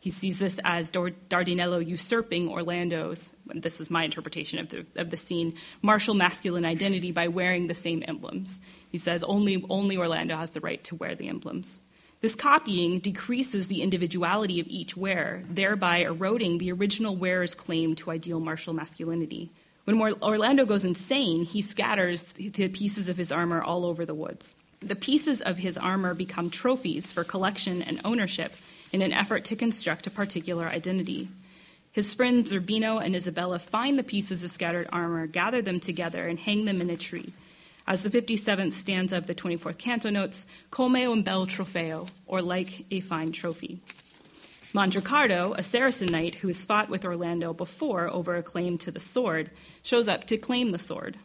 He 0.00 0.10
sees 0.10 0.38
this 0.38 0.60
as 0.64 0.90
Dardinello 0.90 1.84
usurping 1.84 2.48
Orlando's, 2.48 3.32
this 3.46 3.80
is 3.80 3.90
my 3.90 4.04
interpretation 4.04 4.58
of 4.58 4.68
the, 4.68 4.86
of 4.96 5.10
the 5.10 5.16
scene, 5.16 5.54
martial 5.82 6.14
masculine 6.14 6.64
identity 6.64 7.10
by 7.10 7.28
wearing 7.28 7.66
the 7.66 7.74
same 7.74 8.04
emblems. 8.06 8.60
He 8.90 8.98
says 8.98 9.24
only, 9.24 9.64
only 9.68 9.96
Orlando 9.96 10.36
has 10.36 10.50
the 10.50 10.60
right 10.60 10.82
to 10.84 10.94
wear 10.94 11.14
the 11.14 11.28
emblems. 11.28 11.80
This 12.20 12.34
copying 12.34 12.98
decreases 12.98 13.68
the 13.68 13.80
individuality 13.80 14.58
of 14.58 14.66
each 14.66 14.96
wearer, 14.96 15.44
thereby 15.48 15.98
eroding 15.98 16.58
the 16.58 16.72
original 16.72 17.14
wearer's 17.14 17.54
claim 17.54 17.94
to 17.96 18.10
ideal 18.10 18.40
martial 18.40 18.74
masculinity. 18.74 19.50
When 19.84 20.00
Orlando 20.00 20.66
goes 20.66 20.84
insane, 20.84 21.44
he 21.44 21.62
scatters 21.62 22.24
the 22.32 22.68
pieces 22.68 23.08
of 23.08 23.16
his 23.16 23.30
armor 23.30 23.62
all 23.62 23.86
over 23.86 24.04
the 24.04 24.14
woods. 24.14 24.56
The 24.80 24.96
pieces 24.96 25.40
of 25.42 25.58
his 25.58 25.78
armor 25.78 26.12
become 26.12 26.50
trophies 26.50 27.12
for 27.12 27.24
collection 27.24 27.82
and 27.82 28.00
ownership 28.04 28.52
in 28.92 29.00
an 29.00 29.12
effort 29.12 29.44
to 29.46 29.56
construct 29.56 30.06
a 30.06 30.10
particular 30.10 30.66
identity. 30.66 31.28
His 31.92 32.14
friends 32.14 32.52
Zerbino 32.52 33.02
and 33.02 33.16
Isabella 33.16 33.58
find 33.58 33.98
the 33.98 34.02
pieces 34.02 34.44
of 34.44 34.50
scattered 34.50 34.88
armor, 34.92 35.26
gather 35.26 35.62
them 35.62 35.80
together, 35.80 36.26
and 36.26 36.38
hang 36.38 36.64
them 36.64 36.80
in 36.80 36.90
a 36.90 36.96
tree. 36.96 37.32
As 37.88 38.02
the 38.02 38.10
57th 38.10 38.74
stanza 38.74 39.16
of 39.16 39.26
the 39.26 39.34
24th 39.34 39.78
canto 39.78 40.10
notes, 40.10 40.44
come 40.70 40.94
un 40.94 41.22
bel 41.22 41.46
trofeo, 41.46 42.06
or 42.26 42.42
like 42.42 42.84
a 42.90 43.00
fine 43.00 43.32
trophy. 43.32 43.80
Mandricardo, 44.74 45.56
a 45.56 45.62
Saracen 45.62 46.12
knight 46.12 46.34
who 46.34 46.48
has 46.48 46.66
fought 46.66 46.90
with 46.90 47.06
Orlando 47.06 47.54
before 47.54 48.06
over 48.08 48.36
a 48.36 48.42
claim 48.42 48.76
to 48.76 48.90
the 48.90 49.00
sword, 49.00 49.50
shows 49.82 50.06
up 50.06 50.24
to 50.24 50.36
claim 50.36 50.68
the 50.68 50.78
sword. 50.78 51.16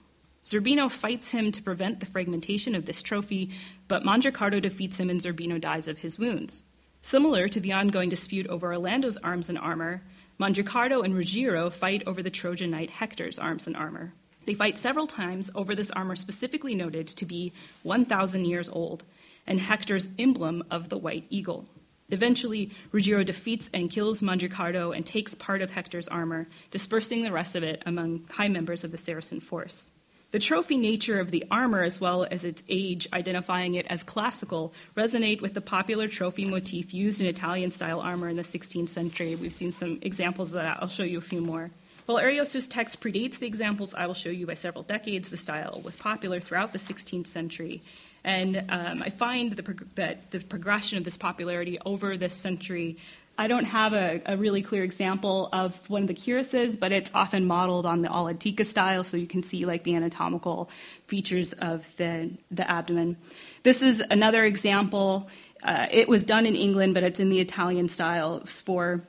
Zerbino 0.46 0.90
fights 0.90 1.32
him 1.32 1.52
to 1.52 1.62
prevent 1.62 2.00
the 2.00 2.06
fragmentation 2.06 2.76
of 2.76 2.86
this 2.86 3.04
trophy, 3.04 3.50
but 3.90 4.06
Mandricardo 4.06 4.62
defeats 4.62 4.98
him 4.98 5.10
and 5.10 5.20
Zerbino 5.20 5.60
dies 5.60 5.90
of 5.90 5.98
his 5.98 6.18
wounds. 6.18 6.64
Similar 7.02 7.50
to 7.50 7.60
the 7.60 7.74
ongoing 7.74 8.08
dispute 8.08 8.48
over 8.48 8.74
Orlando's 8.74 9.18
arms 9.18 9.50
and 9.50 9.58
armor, 9.58 10.02
Mandricardo 10.40 11.04
and 11.04 11.14
Ruggiero 11.14 11.70
fight 11.70 12.04
over 12.08 12.24
the 12.24 12.32
Trojan 12.32 12.72
knight 12.72 12.90
Hector's 12.90 13.38
arms 13.38 13.68
and 13.68 13.76
armor. 13.76 14.14
They 14.46 14.54
fight 14.54 14.78
several 14.78 15.08
times 15.08 15.50
over 15.56 15.76
this 15.76 15.92
armor 15.92 16.16
specifically 16.16 16.76
noted 16.76 17.08
to 17.08 17.26
be 17.26 17.54
1,000 17.84 18.46
years 18.46 18.70
old 18.70 19.04
and 19.48 19.60
Hector's 19.60 20.10
emblem 20.18 20.64
of 20.72 20.90
the 20.90 20.98
white 20.98 21.26
eagle. 21.30 21.66
Eventually, 22.10 22.72
Ruggiero 22.92 23.24
defeats 23.24 23.70
and 23.74 23.90
kills 23.90 24.22
Mandricardo 24.22 24.96
and 24.96 25.06
takes 25.06 25.34
part 25.36 25.62
of 25.62 25.72
Hector's 25.72 26.08
armor, 26.08 26.48
dispersing 26.70 27.24
the 27.24 27.32
rest 27.32 27.56
of 27.56 27.64
it 27.64 27.82
among 27.86 28.26
high 28.30 28.50
members 28.50 28.84
of 28.84 28.92
the 28.92 28.98
Saracen 28.98 29.40
force. 29.40 29.92
The 30.32 30.40
trophy 30.40 30.78
nature 30.78 31.20
of 31.20 31.32
the 31.32 31.46
armor, 31.52 31.84
as 31.84 32.02
well 32.02 32.26
as 32.30 32.44
its 32.44 32.64
age, 32.68 33.08
identifying 33.14 33.76
it 33.76 33.86
as 33.88 34.04
classical, 34.04 34.74
resonate 34.98 35.42
with 35.42 35.54
the 35.54 35.62
popular 35.62 36.08
trophy 36.08 36.46
motif 36.46 36.94
used 36.94 37.22
in 37.22 37.28
Italian 37.28 37.72
style 37.72 38.00
armor 38.00 38.30
in 38.30 38.36
the 38.36 38.44
16th 38.44 38.90
century. 38.90 39.36
We've 39.36 39.54
seen 39.54 39.72
some 39.72 40.00
examples 40.02 40.56
of 40.56 40.64
that. 40.64 40.80
I'll 40.82 40.88
show 40.88 41.04
you 41.04 41.20
a 41.20 41.22
few 41.22 41.40
more. 41.40 41.70
While 42.06 42.18
Ariosto's 42.18 42.68
text 42.68 43.00
predates 43.00 43.40
the 43.40 43.48
examples 43.48 43.94
I 43.94 44.08
will 44.08 44.14
show 44.14 44.30
you 44.30 44.46
by 44.46 44.56
several 44.56 44.84
decades, 44.84 45.30
the 45.30 45.38
style 45.38 45.82
was 45.84 45.96
popular 45.96 46.42
throughout 46.42 46.74
the 46.74 46.80
16th 46.80 47.28
century. 47.28 47.82
And 48.26 48.66
um, 48.70 49.02
I 49.02 49.10
find 49.10 49.54
the 49.54 49.64
prog- 49.64 49.96
that 49.96 50.32
the 50.32 50.40
progression 50.40 50.98
of 50.98 51.06
this 51.06 51.16
popularity 51.16 51.80
over 51.86 52.18
this 52.18 52.34
century. 52.34 52.98
I 53.38 53.48
don't 53.48 53.66
have 53.66 53.94
a, 53.94 54.22
a, 54.26 54.38
really 54.38 54.62
clear 54.62 54.84
example 54.84 55.50
of 55.52 55.78
one 55.90 56.04
of 56.04 56.08
the 56.08 56.14
cuirasses, 56.14 56.78
but 56.78 56.92
it's 56.92 57.10
often 57.16 57.46
modeled 57.46 57.86
on 57.86 58.02
the 58.02 58.10
All'antica 58.10 58.66
style, 58.66 59.04
so 59.04 59.18
you 59.18 59.26
can 59.26 59.42
see 59.42 59.66
like 59.66 59.84
the 59.84 59.96
anatomical 59.96 60.70
features 61.08 61.54
of 61.54 61.86
the, 61.98 62.32
the 62.52 62.70
abdomen. 62.70 63.18
This 63.64 63.82
is 63.82 64.04
another 64.12 64.44
example. 64.44 65.30
Uh, 65.64 65.88
it 65.90 66.08
was 66.08 66.24
done 66.24 66.46
in 66.46 66.56
England, 66.56 66.94
but 66.94 67.04
it's 67.04 67.20
in 67.20 67.30
the 67.30 67.40
Italian 67.40 67.88
style 67.88 68.46
for 68.46 69.02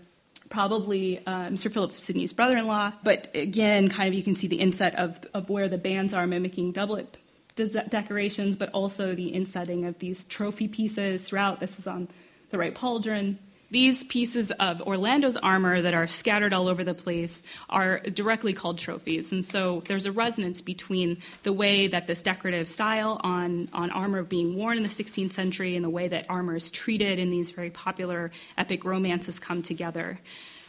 probably 0.54 1.18
um, 1.26 1.56
Sir 1.56 1.68
Philip 1.68 1.90
Sidney's 1.90 2.32
brother 2.32 2.56
in 2.56 2.68
law. 2.68 2.92
But 3.02 3.28
again, 3.34 3.88
kind 3.88 4.06
of 4.06 4.14
you 4.14 4.22
can 4.22 4.36
see 4.36 4.46
the 4.46 4.60
inset 4.60 4.94
of, 4.94 5.18
of 5.34 5.50
where 5.50 5.68
the 5.68 5.78
bands 5.78 6.14
are 6.14 6.28
mimicking 6.28 6.70
doublet 6.70 7.18
decorations, 7.56 8.54
but 8.54 8.70
also 8.70 9.14
the 9.16 9.34
insetting 9.34 9.84
of 9.84 9.98
these 9.98 10.24
trophy 10.24 10.68
pieces 10.68 11.24
throughout. 11.24 11.58
This 11.58 11.78
is 11.80 11.88
on 11.88 12.08
the 12.50 12.58
right 12.58 12.74
pauldron. 12.74 13.38
These 13.70 14.04
pieces 14.04 14.50
of 14.52 14.80
Orlando's 14.82 15.36
armor 15.36 15.82
that 15.82 15.94
are 15.94 16.06
scattered 16.06 16.52
all 16.52 16.68
over 16.68 16.84
the 16.84 16.94
place 16.94 17.42
are 17.68 17.98
directly 18.00 18.52
called 18.52 18.78
trophies. 18.78 19.32
And 19.32 19.44
so 19.44 19.82
there's 19.86 20.06
a 20.06 20.12
resonance 20.12 20.60
between 20.60 21.18
the 21.42 21.52
way 21.52 21.86
that 21.88 22.06
this 22.06 22.22
decorative 22.22 22.68
style 22.68 23.20
on, 23.24 23.68
on 23.72 23.90
armor 23.90 24.22
being 24.22 24.54
worn 24.54 24.76
in 24.76 24.82
the 24.82 24.88
16th 24.88 25.32
century 25.32 25.76
and 25.76 25.84
the 25.84 25.90
way 25.90 26.08
that 26.08 26.26
armor 26.28 26.56
is 26.56 26.70
treated 26.70 27.18
in 27.18 27.30
these 27.30 27.50
very 27.50 27.70
popular 27.70 28.30
epic 28.58 28.84
romances 28.84 29.38
come 29.38 29.62
together. 29.62 30.18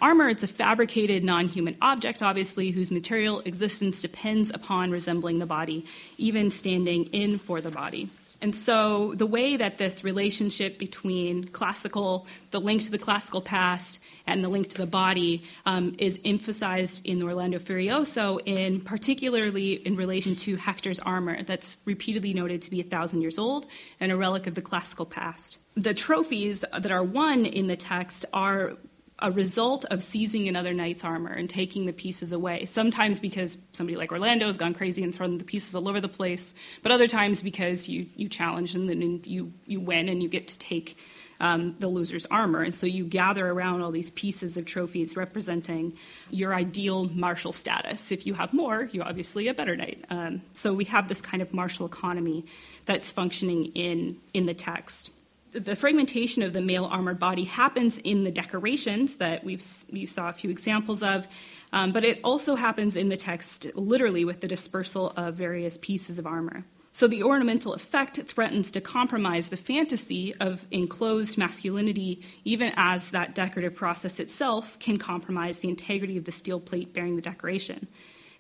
Armor, 0.02 0.30
it's 0.30 0.44
a 0.44 0.48
fabricated 0.48 1.24
non 1.24 1.48
human 1.48 1.78
object, 1.82 2.22
obviously, 2.22 2.72
whose 2.72 2.92
material 2.92 3.42
existence 3.46 4.02
depends 4.02 4.50
upon 4.50 4.92
resembling 4.92 5.40
the 5.40 5.46
body, 5.46 5.86
even 6.18 6.50
standing 6.50 7.06
in 7.06 7.38
for 7.38 7.62
the 7.62 7.72
body. 7.72 8.10
And 8.46 8.56
so 8.56 9.16
the 9.16 9.26
way 9.26 9.58
that 9.58 9.80
this 9.80 10.04
relationship 10.04 10.78
between 10.78 11.48
classical, 11.48 12.28
the 12.52 12.62
link 12.62 12.84
to 12.84 12.92
the 12.92 13.00
classical 13.00 13.42
past, 13.42 14.00
and 14.28 14.44
the 14.44 14.50
link 14.50 14.70
to 14.70 14.78
the 14.78 14.86
body 14.86 15.42
um, 15.66 15.96
is 15.98 16.20
emphasized 16.24 17.04
in 17.08 17.24
Orlando 17.24 17.58
Furioso, 17.58 18.40
in 18.46 18.82
particularly 18.82 19.74
in 19.74 19.96
relation 19.96 20.36
to 20.36 20.58
Hector's 20.58 21.00
armor, 21.00 21.42
that's 21.42 21.76
repeatedly 21.86 22.36
noted 22.36 22.62
to 22.62 22.70
be 22.70 22.82
a 22.82 22.84
thousand 22.84 23.22
years 23.22 23.40
old 23.40 23.66
and 24.00 24.12
a 24.12 24.16
relic 24.16 24.46
of 24.46 24.54
the 24.54 24.62
classical 24.62 25.08
past. 25.08 25.58
The 25.74 25.96
trophies 25.96 26.60
that 26.60 26.92
are 26.92 27.04
won 27.04 27.48
in 27.48 27.66
the 27.66 27.76
text 27.76 28.26
are 28.32 28.78
a 29.20 29.32
result 29.32 29.86
of 29.86 30.04
seizing 30.04 30.48
another 30.48 30.74
knight's 30.74 31.04
armor 31.04 31.32
and 31.32 31.50
taking 31.50 31.86
the 31.86 31.94
pieces 31.94 32.34
away. 32.34 32.66
Sometimes 32.66 33.20
because 33.20 33.58
somebody 33.72 33.96
like 33.96 34.12
Orlando 34.12 34.48
has 34.48 34.58
gone 34.58 34.74
crazy 34.74 35.04
and 35.04 35.16
thrown 35.16 35.38
the 35.38 35.46
pieces 35.46 35.74
all 35.74 35.88
over 35.88 36.02
the 36.02 36.10
place, 36.10 36.54
but 36.84 36.92
other 36.92 37.08
times 37.08 37.42
because 37.42 37.88
you, 37.88 38.08
you 38.16 38.28
challenge 38.28 38.76
and 38.76 38.90
then 38.90 39.22
you, 39.24 39.54
you 39.66 39.80
win 39.80 40.10
and 40.10 40.22
you 40.22 40.28
get 40.28 40.50
to 40.50 40.60
take 40.60 40.98
um, 41.40 41.76
the 41.80 41.88
loser's 41.88 42.26
armor. 42.28 42.62
And 42.62 42.76
so 42.76 42.86
you 42.86 43.06
gather 43.06 43.50
around 43.50 43.82
all 43.82 43.92
these 43.92 44.12
pieces 44.12 44.58
of 44.58 44.66
trophies 44.66 45.16
representing 45.16 45.98
your 46.30 46.54
ideal 46.54 47.06
martial 47.06 47.54
status. 47.54 48.12
If 48.12 48.26
you 48.26 48.34
have 48.34 48.54
more, 48.54 48.90
you're 48.92 49.08
obviously 49.08 49.48
a 49.48 49.54
better 49.54 49.76
knight. 49.76 50.04
Um, 50.10 50.42
so 50.54 50.74
we 50.74 50.86
have 50.86 51.08
this 51.08 51.22
kind 51.22 51.42
of 51.42 51.54
martial 51.54 51.86
economy 51.86 52.46
that's 52.86 53.12
functioning 53.12 53.66
in, 53.76 54.18
in 54.34 54.46
the 54.46 54.54
text 54.54 55.12
the 55.56 55.76
fragmentation 55.76 56.44
of 56.44 56.54
the 56.54 56.62
male 56.62 56.86
armored 56.86 57.20
body 57.20 57.46
happens 57.46 57.98
in 58.00 58.24
the 58.24 58.32
decorations 58.32 59.16
that 59.16 59.44
we've 59.44 59.64
you 59.90 60.06
saw 60.06 60.30
a 60.30 60.34
few 60.34 60.50
examples 60.50 61.02
of, 61.02 61.28
um, 61.72 61.92
but 61.92 62.04
it 62.04 62.20
also 62.24 62.56
happens 62.56 62.96
in 62.96 63.08
the 63.08 63.18
text 63.18 63.68
literally 63.76 64.26
with 64.26 64.42
the 64.42 64.48
dispersal 64.48 65.14
of 65.16 65.36
various 65.36 65.78
pieces 65.82 66.20
of 66.20 66.28
armor. 66.28 66.66
So 66.94 67.08
the 67.08 67.24
ornamental 67.24 67.74
effect 67.74 68.22
threatens 68.22 68.72
to 68.72 68.80
compromise 68.80 69.50
the 69.50 69.58
fantasy 69.58 70.34
of 70.36 70.66
enclosed 70.72 71.38
masculinity, 71.38 72.22
even 72.46 72.72
as 72.78 73.12
that 73.12 73.36
decorative 73.36 73.76
process 73.76 74.20
itself 74.20 74.80
can 74.80 74.98
compromise 74.98 75.60
the 75.60 75.68
integrity 75.68 76.18
of 76.18 76.24
the 76.24 76.32
steel 76.32 76.62
plate 76.62 76.94
bearing 76.94 77.18
the 77.18 77.22
decoration. 77.22 77.88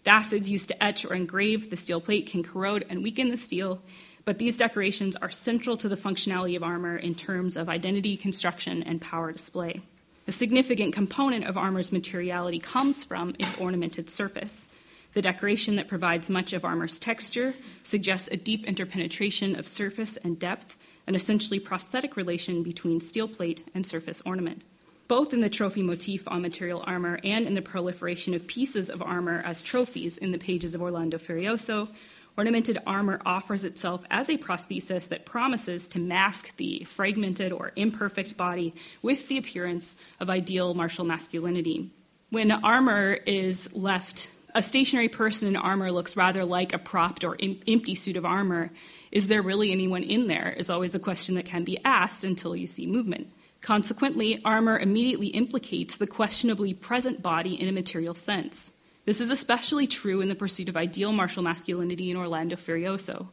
The 0.05 0.11
acids 0.11 0.49
used 0.49 0.69
to 0.69 0.83
etch 0.83 1.03
or 1.03 1.15
engrave 1.15 1.69
the 1.69 1.75
steel 1.75 1.99
plate 1.99 2.27
can 2.27 2.43
corrode 2.43 2.85
and 2.89 3.03
weaken 3.03 3.29
the 3.29 3.37
steel, 3.37 3.81
but 4.25 4.39
these 4.39 4.57
decorations 4.57 5.15
are 5.15 5.29
central 5.29 5.77
to 5.77 5.87
the 5.87 5.95
functionality 5.95 6.55
of 6.55 6.63
armor 6.63 6.97
in 6.97 7.15
terms 7.15 7.55
of 7.55 7.69
identity 7.69 8.17
construction 8.17 8.83
and 8.83 8.99
power 8.99 9.31
display. 9.31 9.81
A 10.27 10.31
significant 10.31 10.93
component 10.93 11.45
of 11.45 11.55
armor's 11.55 11.91
materiality 11.91 12.57
comes 12.57 13.03
from 13.03 13.35
its 13.37 13.55
ornamented 13.57 14.09
surface. 14.09 14.67
The 15.13 15.21
decoration 15.21 15.75
that 15.75 15.87
provides 15.87 16.29
much 16.29 16.51
of 16.51 16.65
armor's 16.65 16.97
texture 16.97 17.53
suggests 17.83 18.27
a 18.31 18.37
deep 18.37 18.65
interpenetration 18.65 19.55
of 19.55 19.67
surface 19.67 20.17
and 20.17 20.39
depth, 20.39 20.75
an 21.05 21.13
essentially 21.13 21.59
prosthetic 21.59 22.17
relation 22.17 22.63
between 22.63 22.99
steel 22.99 23.27
plate 23.27 23.69
and 23.75 23.85
surface 23.85 24.21
ornament. 24.25 24.63
Both 25.07 25.33
in 25.33 25.41
the 25.41 25.49
trophy 25.49 25.83
motif 25.83 26.27
on 26.27 26.41
material 26.41 26.83
armor 26.87 27.19
and 27.23 27.45
in 27.45 27.53
the 27.53 27.61
proliferation 27.61 28.33
of 28.33 28.47
pieces 28.47 28.89
of 28.89 29.03
armor 29.03 29.43
as 29.45 29.61
trophies 29.61 30.17
in 30.17 30.31
the 30.31 30.39
pages 30.39 30.73
of 30.73 30.81
Orlando 30.81 31.19
Furioso, 31.19 31.89
Ornamented 32.37 32.79
armor 32.85 33.21
offers 33.25 33.63
itself 33.63 34.03
as 34.11 34.29
a 34.29 34.37
prosthesis 34.37 35.07
that 35.07 35.25
promises 35.25 35.87
to 35.89 35.99
mask 35.99 36.55
the 36.57 36.83
fragmented 36.83 37.53
or 37.53 37.71
imperfect 37.77 38.35
body 38.35 38.73
with 39.01 39.29
the 39.29 39.37
appearance 39.37 39.95
of 40.19 40.29
ideal 40.29 40.73
martial 40.73 41.05
masculinity. 41.05 41.91
When 42.31 42.51
armor 42.51 43.13
is 43.13 43.73
left, 43.73 44.29
a 44.53 44.61
stationary 44.61 45.07
person 45.07 45.47
in 45.47 45.55
armor 45.55 45.93
looks 45.93 46.17
rather 46.17 46.43
like 46.43 46.73
a 46.73 46.77
propped 46.77 47.23
or 47.23 47.37
em- 47.39 47.61
empty 47.67 47.95
suit 47.95 48.17
of 48.17 48.25
armor. 48.25 48.69
Is 49.13 49.27
there 49.27 49.41
really 49.41 49.71
anyone 49.71 50.03
in 50.03 50.27
there? 50.27 50.53
Is 50.57 50.69
always 50.69 50.93
a 50.93 50.99
question 50.99 51.35
that 51.35 51.45
can 51.45 51.63
be 51.63 51.79
asked 51.85 52.25
until 52.25 52.53
you 52.53 52.67
see 52.67 52.85
movement. 52.85 53.27
Consequently, 53.61 54.41
armor 54.43 54.77
immediately 54.77 55.27
implicates 55.27 55.95
the 55.95 56.05
questionably 56.05 56.73
present 56.73 57.21
body 57.21 57.59
in 57.59 57.69
a 57.69 57.71
material 57.71 58.13
sense. 58.13 58.73
This 59.05 59.21
is 59.21 59.29
especially 59.29 59.85
true 59.85 60.21
in 60.21 60.29
the 60.29 60.35
pursuit 60.35 60.67
of 60.67 60.75
ideal 60.75 61.11
martial 61.11 61.43
masculinity 61.43 62.09
in 62.09 62.17
Orlando 62.17 62.55
Furioso. 62.55 63.27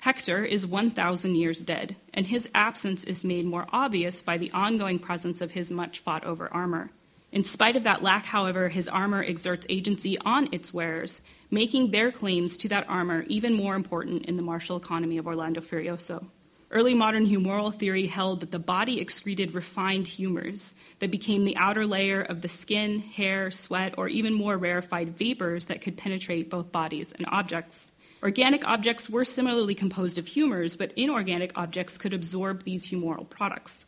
Hector 0.00 0.42
is 0.46 0.66
1,000 0.66 1.34
years 1.34 1.60
dead, 1.60 1.94
and 2.14 2.26
his 2.26 2.48
absence 2.54 3.04
is 3.04 3.22
made 3.22 3.44
more 3.44 3.66
obvious 3.70 4.22
by 4.22 4.38
the 4.38 4.50
ongoing 4.52 4.98
presence 4.98 5.42
of 5.42 5.50
his 5.50 5.70
much 5.70 5.98
fought 5.98 6.24
over 6.24 6.50
armor. 6.50 6.90
In 7.32 7.44
spite 7.44 7.76
of 7.76 7.84
that 7.84 8.02
lack, 8.02 8.24
however, 8.24 8.70
his 8.70 8.88
armor 8.88 9.22
exerts 9.22 9.66
agency 9.68 10.16
on 10.20 10.48
its 10.52 10.72
wearers, 10.72 11.20
making 11.50 11.90
their 11.90 12.10
claims 12.10 12.56
to 12.56 12.68
that 12.68 12.88
armor 12.88 13.24
even 13.24 13.52
more 13.52 13.76
important 13.76 14.24
in 14.24 14.38
the 14.38 14.42
martial 14.42 14.78
economy 14.78 15.18
of 15.18 15.26
Orlando 15.26 15.60
Furioso. 15.60 16.24
Early 16.72 16.94
modern 16.94 17.26
humoral 17.26 17.74
theory 17.74 18.06
held 18.06 18.40
that 18.40 18.52
the 18.52 18.60
body 18.60 19.00
excreted 19.00 19.54
refined 19.54 20.06
humors 20.06 20.76
that 21.00 21.10
became 21.10 21.44
the 21.44 21.56
outer 21.56 21.84
layer 21.84 22.22
of 22.22 22.42
the 22.42 22.48
skin, 22.48 23.00
hair, 23.00 23.50
sweat, 23.50 23.94
or 23.98 24.06
even 24.06 24.32
more 24.32 24.56
rarefied 24.56 25.18
vapors 25.18 25.66
that 25.66 25.82
could 25.82 25.96
penetrate 25.96 26.48
both 26.48 26.70
bodies 26.70 27.12
and 27.12 27.26
objects. 27.28 27.90
Organic 28.22 28.64
objects 28.68 29.10
were 29.10 29.24
similarly 29.24 29.74
composed 29.74 30.16
of 30.16 30.28
humors, 30.28 30.76
but 30.76 30.92
inorganic 30.94 31.50
objects 31.56 31.98
could 31.98 32.14
absorb 32.14 32.62
these 32.62 32.88
humoral 32.88 33.28
products. 33.28 33.84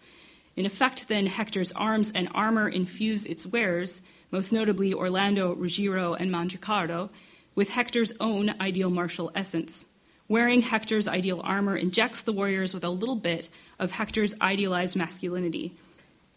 In 0.56 0.66
effect, 0.66 1.06
then, 1.06 1.26
Hector's 1.26 1.70
arms 1.72 2.10
and 2.12 2.28
armor 2.34 2.68
infuse 2.68 3.26
its 3.26 3.46
wearers, 3.46 4.02
most 4.32 4.52
notably 4.52 4.92
Orlando, 4.92 5.54
Ruggiero, 5.54 6.14
and 6.14 6.32
Mandricardo, 6.32 7.10
with 7.54 7.68
Hector's 7.68 8.12
own 8.18 8.54
ideal 8.60 8.90
martial 8.90 9.30
essence. 9.36 9.86
Wearing 10.32 10.62
Hector's 10.62 11.08
ideal 11.08 11.42
armor 11.44 11.76
injects 11.76 12.22
the 12.22 12.32
warriors 12.32 12.72
with 12.72 12.84
a 12.84 12.88
little 12.88 13.16
bit 13.16 13.50
of 13.78 13.90
Hector's 13.90 14.34
idealized 14.40 14.96
masculinity. 14.96 15.74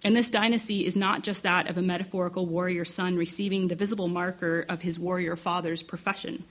And 0.04 0.14
this 0.14 0.30
dynasty 0.30 0.86
is 0.86 0.98
not 0.98 1.24
just 1.24 1.44
that 1.44 1.70
of 1.70 1.78
a 1.78 1.82
metaphorical 1.82 2.46
warrior 2.46 2.84
son 2.84 3.16
receiving 3.16 3.70
the 3.70 3.76
visible 3.76 4.10
marker 4.10 4.66
of 4.68 4.82
his 4.82 5.00
warrior 5.00 5.38
father's 5.38 5.82
profession. 5.82 6.44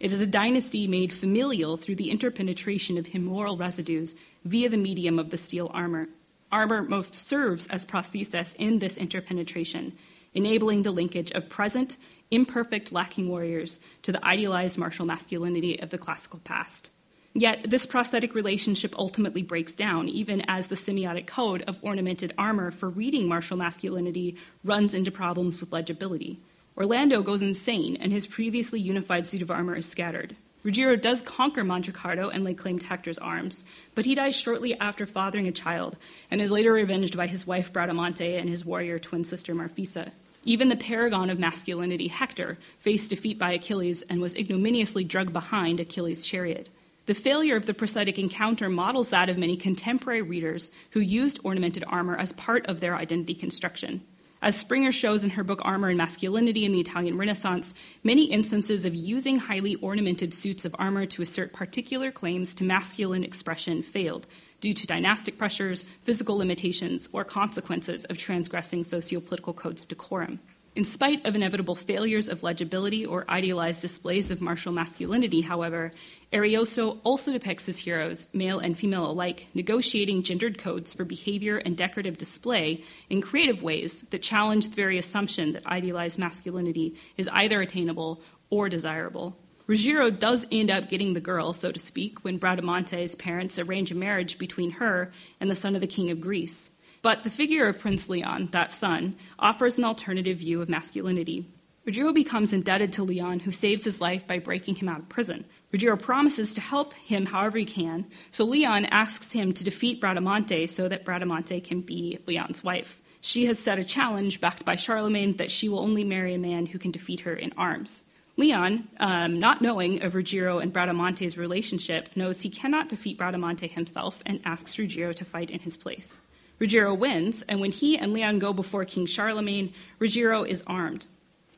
It 0.00 0.12
is 0.12 0.20
a 0.20 0.26
dynasty 0.26 0.86
made 0.86 1.14
familial 1.14 1.78
through 1.78 1.94
the 1.94 2.10
interpenetration 2.10 2.98
of 2.98 3.06
humoral 3.06 3.58
residues 3.58 4.14
via 4.44 4.68
the 4.68 4.76
medium 4.76 5.18
of 5.18 5.30
the 5.30 5.38
steel 5.38 5.70
armor. 5.72 6.08
Armor 6.52 6.82
most 6.82 7.14
serves 7.14 7.68
as 7.68 7.86
prosthesis 7.86 8.54
in 8.56 8.80
this 8.80 8.98
interpenetration, 8.98 9.96
enabling 10.34 10.82
the 10.82 10.90
linkage 10.90 11.30
of 11.30 11.48
present 11.48 11.96
imperfect, 12.32 12.90
lacking 12.90 13.28
warriors 13.28 13.78
to 14.02 14.10
the 14.10 14.24
idealized 14.24 14.76
martial 14.76 15.06
masculinity 15.06 15.78
of 15.80 15.90
the 15.90 15.98
classical 15.98 16.40
past. 16.40 16.90
Yet, 17.34 17.70
this 17.70 17.86
prosthetic 17.86 18.34
relationship 18.34 18.94
ultimately 18.98 19.42
breaks 19.42 19.74
down, 19.74 20.08
even 20.08 20.42
as 20.48 20.66
the 20.66 20.74
semiotic 20.74 21.26
code 21.26 21.62
of 21.66 21.78
ornamented 21.82 22.34
armor 22.36 22.70
for 22.70 22.90
reading 22.90 23.28
martial 23.28 23.56
masculinity 23.56 24.36
runs 24.64 24.92
into 24.92 25.10
problems 25.10 25.60
with 25.60 25.72
legibility. 25.72 26.40
Orlando 26.76 27.22
goes 27.22 27.40
insane, 27.40 27.96
and 28.00 28.12
his 28.12 28.26
previously 28.26 28.80
unified 28.80 29.26
suit 29.26 29.40
of 29.40 29.50
armor 29.50 29.76
is 29.76 29.86
scattered. 29.86 30.36
Ruggiero 30.62 30.94
does 30.94 31.20
conquer 31.22 31.64
Mandricardo 31.64 32.30
and 32.32 32.44
lay 32.44 32.54
claim 32.54 32.78
to 32.78 32.86
Hector's 32.86 33.18
arms, 33.18 33.64
but 33.94 34.04
he 34.04 34.14
dies 34.14 34.36
shortly 34.36 34.78
after 34.78 35.06
fathering 35.06 35.48
a 35.48 35.52
child, 35.52 35.96
and 36.30 36.40
is 36.40 36.52
later 36.52 36.72
revenged 36.72 37.16
by 37.16 37.26
his 37.26 37.46
wife 37.46 37.72
Bradamante 37.72 38.38
and 38.38 38.48
his 38.48 38.64
warrior 38.64 38.98
twin 38.98 39.24
sister 39.24 39.54
Marfisa. 39.54 40.12
Even 40.44 40.68
the 40.68 40.76
paragon 40.76 41.30
of 41.30 41.38
masculinity, 41.38 42.08
Hector, 42.08 42.58
faced 42.80 43.10
defeat 43.10 43.38
by 43.38 43.52
Achilles 43.52 44.02
and 44.02 44.20
was 44.20 44.34
ignominiously 44.34 45.04
dragged 45.04 45.32
behind 45.32 45.78
Achilles' 45.78 46.26
chariot. 46.26 46.68
The 47.06 47.14
failure 47.14 47.56
of 47.56 47.66
the 47.66 47.74
prosthetic 47.74 48.18
encounter 48.18 48.68
models 48.68 49.10
that 49.10 49.28
of 49.28 49.38
many 49.38 49.56
contemporary 49.56 50.22
readers 50.22 50.70
who 50.90 51.00
used 51.00 51.38
ornamented 51.44 51.84
armor 51.86 52.16
as 52.16 52.32
part 52.32 52.66
of 52.66 52.80
their 52.80 52.96
identity 52.96 53.34
construction. 53.34 54.02
As 54.42 54.56
Springer 54.56 54.90
shows 54.90 55.22
in 55.22 55.30
her 55.30 55.44
book 55.44 55.60
Armor 55.62 55.90
and 55.90 55.96
Masculinity 55.96 56.64
in 56.64 56.72
the 56.72 56.80
Italian 56.80 57.16
Renaissance, 57.16 57.74
many 58.02 58.24
instances 58.24 58.84
of 58.84 58.92
using 58.92 59.38
highly 59.38 59.76
ornamented 59.76 60.34
suits 60.34 60.64
of 60.64 60.74
armor 60.80 61.06
to 61.06 61.22
assert 61.22 61.52
particular 61.52 62.10
claims 62.10 62.52
to 62.56 62.64
masculine 62.64 63.22
expression 63.22 63.84
failed, 63.84 64.26
due 64.60 64.74
to 64.74 64.84
dynastic 64.84 65.38
pressures, 65.38 65.84
physical 65.84 66.36
limitations, 66.36 67.08
or 67.12 67.24
consequences 67.24 68.04
of 68.06 68.18
transgressing 68.18 68.82
sociopolitical 68.82 69.54
codes 69.54 69.84
of 69.84 69.88
decorum. 69.88 70.40
In 70.74 70.82
spite 70.82 71.24
of 71.24 71.36
inevitable 71.36 71.76
failures 71.76 72.28
of 72.28 72.42
legibility 72.42 73.06
or 73.06 73.30
idealized 73.30 73.80
displays 73.80 74.32
of 74.32 74.40
martial 74.40 74.72
masculinity, 74.72 75.42
however, 75.42 75.92
Ariosto 76.32 76.98
also 77.04 77.30
depicts 77.30 77.66
his 77.66 77.76
heroes, 77.76 78.26
male 78.32 78.58
and 78.58 78.76
female 78.76 79.10
alike, 79.10 79.48
negotiating 79.52 80.22
gendered 80.22 80.56
codes 80.58 80.94
for 80.94 81.04
behavior 81.04 81.58
and 81.58 81.76
decorative 81.76 82.16
display 82.16 82.82
in 83.10 83.20
creative 83.20 83.62
ways 83.62 84.00
that 84.10 84.22
challenge 84.22 84.70
the 84.70 84.74
very 84.74 84.96
assumption 84.96 85.52
that 85.52 85.66
idealized 85.66 86.18
masculinity 86.18 86.96
is 87.18 87.28
either 87.28 87.60
attainable 87.60 88.22
or 88.48 88.70
desirable. 88.70 89.36
Ruggiero 89.66 90.10
does 90.10 90.46
end 90.50 90.70
up 90.70 90.88
getting 90.88 91.12
the 91.12 91.20
girl, 91.20 91.52
so 91.52 91.70
to 91.70 91.78
speak, 91.78 92.24
when 92.24 92.38
Bradamante's 92.38 93.14
parents 93.14 93.58
arrange 93.58 93.90
a 93.92 93.94
marriage 93.94 94.38
between 94.38 94.70
her 94.72 95.12
and 95.38 95.50
the 95.50 95.54
son 95.54 95.74
of 95.74 95.82
the 95.82 95.86
king 95.86 96.10
of 96.10 96.20
Greece. 96.20 96.70
But 97.02 97.24
the 97.24 97.30
figure 97.30 97.66
of 97.66 97.78
Prince 97.78 98.08
Leon, 98.08 98.48
that 98.52 98.70
son, 98.70 99.16
offers 99.38 99.76
an 99.76 99.84
alternative 99.84 100.38
view 100.38 100.62
of 100.62 100.68
masculinity. 100.68 101.46
Ruggiero 101.84 102.12
becomes 102.12 102.52
indebted 102.52 102.92
to 102.94 103.02
Leon, 103.02 103.40
who 103.40 103.50
saves 103.50 103.84
his 103.84 104.00
life 104.00 104.26
by 104.26 104.38
breaking 104.38 104.76
him 104.76 104.88
out 104.88 105.00
of 105.00 105.08
prison. 105.08 105.44
Ruggiero 105.72 105.96
promises 105.96 106.52
to 106.54 106.60
help 106.60 106.92
him 106.94 107.24
however 107.24 107.56
he 107.58 107.64
can, 107.64 108.06
so 108.30 108.44
Leon 108.44 108.84
asks 108.86 109.32
him 109.32 109.52
to 109.54 109.64
defeat 109.64 110.02
Bradamante 110.02 110.68
so 110.68 110.86
that 110.88 111.04
Bradamante 111.04 111.64
can 111.64 111.80
be 111.80 112.18
Leon's 112.26 112.62
wife. 112.62 113.00
She 113.22 113.46
has 113.46 113.58
set 113.58 113.78
a 113.78 113.84
challenge 113.84 114.40
backed 114.40 114.66
by 114.66 114.76
Charlemagne 114.76 115.36
that 115.38 115.50
she 115.50 115.68
will 115.68 115.78
only 115.78 116.04
marry 116.04 116.34
a 116.34 116.38
man 116.38 116.66
who 116.66 116.78
can 116.78 116.90
defeat 116.90 117.20
her 117.20 117.34
in 117.34 117.54
arms. 117.56 118.02
Leon, 118.36 118.88
um, 118.98 119.38
not 119.38 119.62
knowing 119.62 120.02
of 120.02 120.14
Ruggiero 120.14 120.58
and 120.58 120.72
Bradamante's 120.72 121.38
relationship, 121.38 122.08
knows 122.16 122.40
he 122.40 122.50
cannot 122.50 122.88
defeat 122.88 123.18
Bradamante 123.18 123.70
himself 123.70 124.22
and 124.26 124.40
asks 124.44 124.78
Ruggiero 124.78 125.12
to 125.12 125.24
fight 125.24 125.50
in 125.50 125.60
his 125.60 125.76
place. 125.76 126.20
Ruggiero 126.58 126.94
wins, 126.94 127.42
and 127.48 127.60
when 127.60 127.70
he 127.70 127.96
and 127.96 128.12
Leon 128.12 128.38
go 128.38 128.52
before 128.52 128.84
King 128.84 129.06
Charlemagne, 129.06 129.72
Ruggiero 129.98 130.44
is 130.44 130.62
armed. 130.66 131.06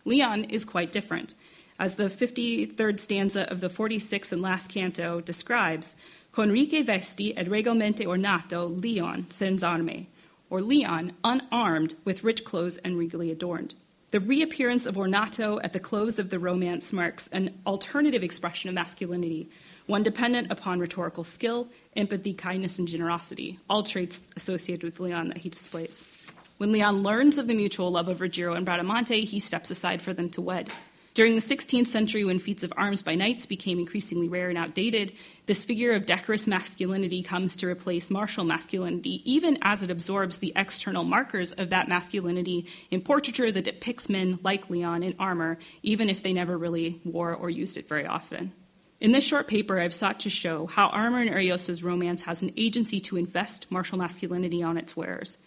Leon 0.05 0.44
is 0.44 0.64
quite 0.64 0.92
different. 0.92 1.35
As 1.78 1.96
the 1.96 2.04
53rd 2.04 3.00
stanza 3.00 3.50
of 3.50 3.60
the 3.60 3.68
46th 3.68 4.30
and 4.30 4.40
last 4.40 4.68
canto 4.68 5.20
describes, 5.20 5.96
con 6.30 6.50
ricche 6.50 6.84
vesti 6.84 7.37
ed 7.37 7.48
regalmente 7.48 8.06
ornato 8.06 8.80
Leon 8.80 9.26
sens 9.30 9.64
arme, 9.64 10.06
or 10.50 10.62
Leon 10.62 11.12
unarmed 11.24 11.96
with 12.04 12.22
rich 12.22 12.44
clothes 12.44 12.78
and 12.78 12.96
regally 12.96 13.32
adorned. 13.32 13.74
The 14.12 14.20
reappearance 14.20 14.87
of 14.87 14.94
ornato 14.94 15.58
at 15.64 15.72
the 15.72 15.80
close 15.80 16.20
of 16.20 16.30
the 16.30 16.38
romance 16.38 16.92
marks 16.92 17.28
an 17.32 17.58
alternative 17.66 18.22
expression 18.22 18.68
of 18.68 18.76
masculinity, 18.76 19.48
one 19.87 20.04
dependent 20.04 20.52
upon 20.52 20.78
rhetorical 20.78 21.24
skill, 21.24 21.68
empathy, 21.96 22.34
kindness, 22.34 22.78
and 22.78 22.87
generosity, 22.87 23.58
all 23.68 23.82
traits 23.82 24.20
associated 24.37 24.84
with 24.84 25.00
Leon 25.00 25.26
that 25.28 25.38
he 25.38 25.48
displays. 25.48 26.04
When 26.58 26.70
Leon 26.70 27.02
learns 27.02 27.37
of 27.37 27.48
the 27.48 27.54
mutual 27.54 27.90
love 27.90 28.08
of 28.08 28.20
Ruggiero 28.20 28.54
and 28.54 28.64
Bradamante, 28.64 29.24
he 29.24 29.40
steps 29.40 29.72
aside 29.72 30.00
for 30.00 30.12
them 30.12 30.30
to 30.30 30.40
wed. 30.40 30.70
During 31.14 31.37
the 31.37 31.40
16th 31.40 31.87
century, 31.87 32.24
when 32.24 32.40
feats 32.40 32.64
of 32.64 32.72
arms 32.77 33.00
by 33.00 33.14
knights 33.14 33.46
became 33.46 33.79
increasingly 33.79 34.29
rare 34.29 34.48
and 34.48 34.59
outdated, 34.59 35.12
this 35.46 35.64
figure 35.64 35.92
of 35.92 36.07
decorous 36.07 36.48
masculinity 36.48 37.22
comes 37.22 37.55
to 37.57 37.68
replace 37.68 38.11
martial 38.11 38.44
masculinity, 38.44 39.22
even 39.24 39.57
as 39.62 39.85
it 39.85 39.92
absorbs 39.92 40.38
the 40.38 40.53
external 40.57 41.05
markers 41.05 41.53
of 41.53 41.70
that 41.70 41.88
masculinity 41.88 42.66
in 42.90 43.00
portraiture 43.00 43.53
that 43.53 43.62
depicts 43.62 44.09
men 44.09 44.40
like 44.42 44.68
Leon 44.68 45.05
in 45.05 45.14
armor, 45.20 45.57
even 45.85 46.11
if 46.11 46.20
they 46.20 46.33
never 46.33 46.59
really 46.59 47.00
wore 47.05 47.33
or 47.33 47.48
used 47.48 47.77
it 47.77 47.88
very 47.88 48.07
often. 48.07 48.53
In 49.00 49.12
this 49.12 49.22
short 49.22 49.46
paper, 49.46 49.79
I've 49.79 49.94
sought 49.94 50.18
to 50.20 50.31
show 50.31 50.66
how 50.66 50.88
armor 50.88 51.22
in 51.22 51.29
Ariosto's 51.29 51.85
romance 51.85 52.22
has 52.22 52.42
an 52.42 52.50
agency 52.57 52.98
to 53.03 53.18
invest 53.18 53.66
martial 53.70 53.98
masculinity 53.98 54.64
on 54.64 54.77
its 54.77 54.96
wearers. 54.96 55.38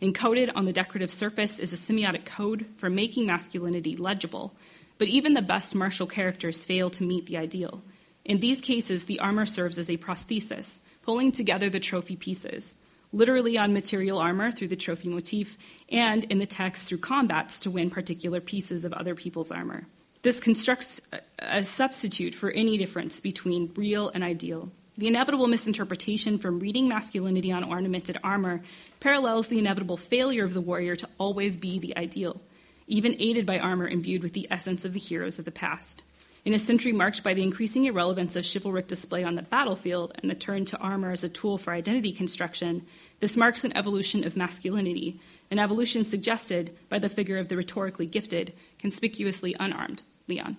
Encoded 0.00 0.52
on 0.54 0.66
the 0.66 0.72
decorative 0.72 1.10
surface 1.10 1.58
is 1.58 1.72
a 1.72 1.76
semiotic 1.76 2.26
code 2.26 2.66
for 2.76 2.90
making 2.90 3.26
masculinity 3.26 3.96
legible, 3.96 4.54
but 4.98 5.08
even 5.08 5.34
the 5.34 5.42
best 5.42 5.74
martial 5.74 6.06
characters 6.06 6.64
fail 6.64 6.90
to 6.90 7.02
meet 7.02 7.26
the 7.26 7.36
ideal. 7.36 7.82
In 8.24 8.40
these 8.40 8.60
cases, 8.60 9.04
the 9.04 9.20
armor 9.20 9.46
serves 9.46 9.78
as 9.78 9.88
a 9.88 9.96
prosthesis, 9.96 10.80
pulling 11.02 11.30
together 11.30 11.70
the 11.70 11.80
trophy 11.80 12.16
pieces, 12.16 12.74
literally 13.12 13.56
on 13.56 13.72
material 13.72 14.18
armor 14.18 14.50
through 14.50 14.68
the 14.68 14.76
trophy 14.76 15.08
motif, 15.08 15.56
and 15.88 16.24
in 16.24 16.38
the 16.38 16.46
text 16.46 16.88
through 16.88 16.98
combats 16.98 17.60
to 17.60 17.70
win 17.70 17.90
particular 17.90 18.40
pieces 18.40 18.84
of 18.84 18.92
other 18.92 19.14
people's 19.14 19.50
armor. 19.52 19.86
This 20.22 20.40
constructs 20.40 21.00
a 21.38 21.62
substitute 21.62 22.34
for 22.34 22.50
any 22.50 22.76
difference 22.78 23.20
between 23.20 23.72
real 23.76 24.08
and 24.08 24.24
ideal. 24.24 24.70
The 24.98 25.06
inevitable 25.06 25.46
misinterpretation 25.46 26.38
from 26.38 26.58
reading 26.58 26.88
masculinity 26.88 27.52
on 27.52 27.62
ornamented 27.62 28.18
armor 28.24 28.62
parallels 28.98 29.46
the 29.46 29.58
inevitable 29.58 29.98
failure 29.98 30.44
of 30.44 30.54
the 30.54 30.60
warrior 30.60 30.96
to 30.96 31.08
always 31.18 31.54
be 31.54 31.78
the 31.78 31.96
ideal 31.96 32.40
even 32.86 33.20
aided 33.20 33.46
by 33.46 33.58
armor 33.58 33.88
imbued 33.88 34.22
with 34.22 34.32
the 34.32 34.46
essence 34.50 34.84
of 34.84 34.92
the 34.92 34.98
heroes 34.98 35.38
of 35.38 35.44
the 35.44 35.50
past. 35.50 36.02
In 36.44 36.54
a 36.54 36.58
century 36.60 36.92
marked 36.92 37.24
by 37.24 37.34
the 37.34 37.42
increasing 37.42 37.86
irrelevance 37.86 38.36
of 38.36 38.46
chivalric 38.46 38.86
display 38.86 39.24
on 39.24 39.34
the 39.34 39.42
battlefield 39.42 40.12
and 40.22 40.30
the 40.30 40.34
turn 40.36 40.64
to 40.66 40.78
armor 40.78 41.10
as 41.10 41.24
a 41.24 41.28
tool 41.28 41.58
for 41.58 41.72
identity 41.72 42.12
construction, 42.12 42.86
this 43.18 43.36
marks 43.36 43.64
an 43.64 43.76
evolution 43.76 44.24
of 44.24 44.36
masculinity, 44.36 45.20
an 45.50 45.58
evolution 45.58 46.04
suggested 46.04 46.76
by 46.88 47.00
the 47.00 47.08
figure 47.08 47.38
of 47.38 47.48
the 47.48 47.56
rhetorically 47.56 48.06
gifted, 48.06 48.52
conspicuously 48.78 49.56
unarmed 49.58 50.02
Leon. 50.28 50.56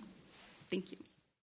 Thank 0.70 0.92
you. 0.92 1.07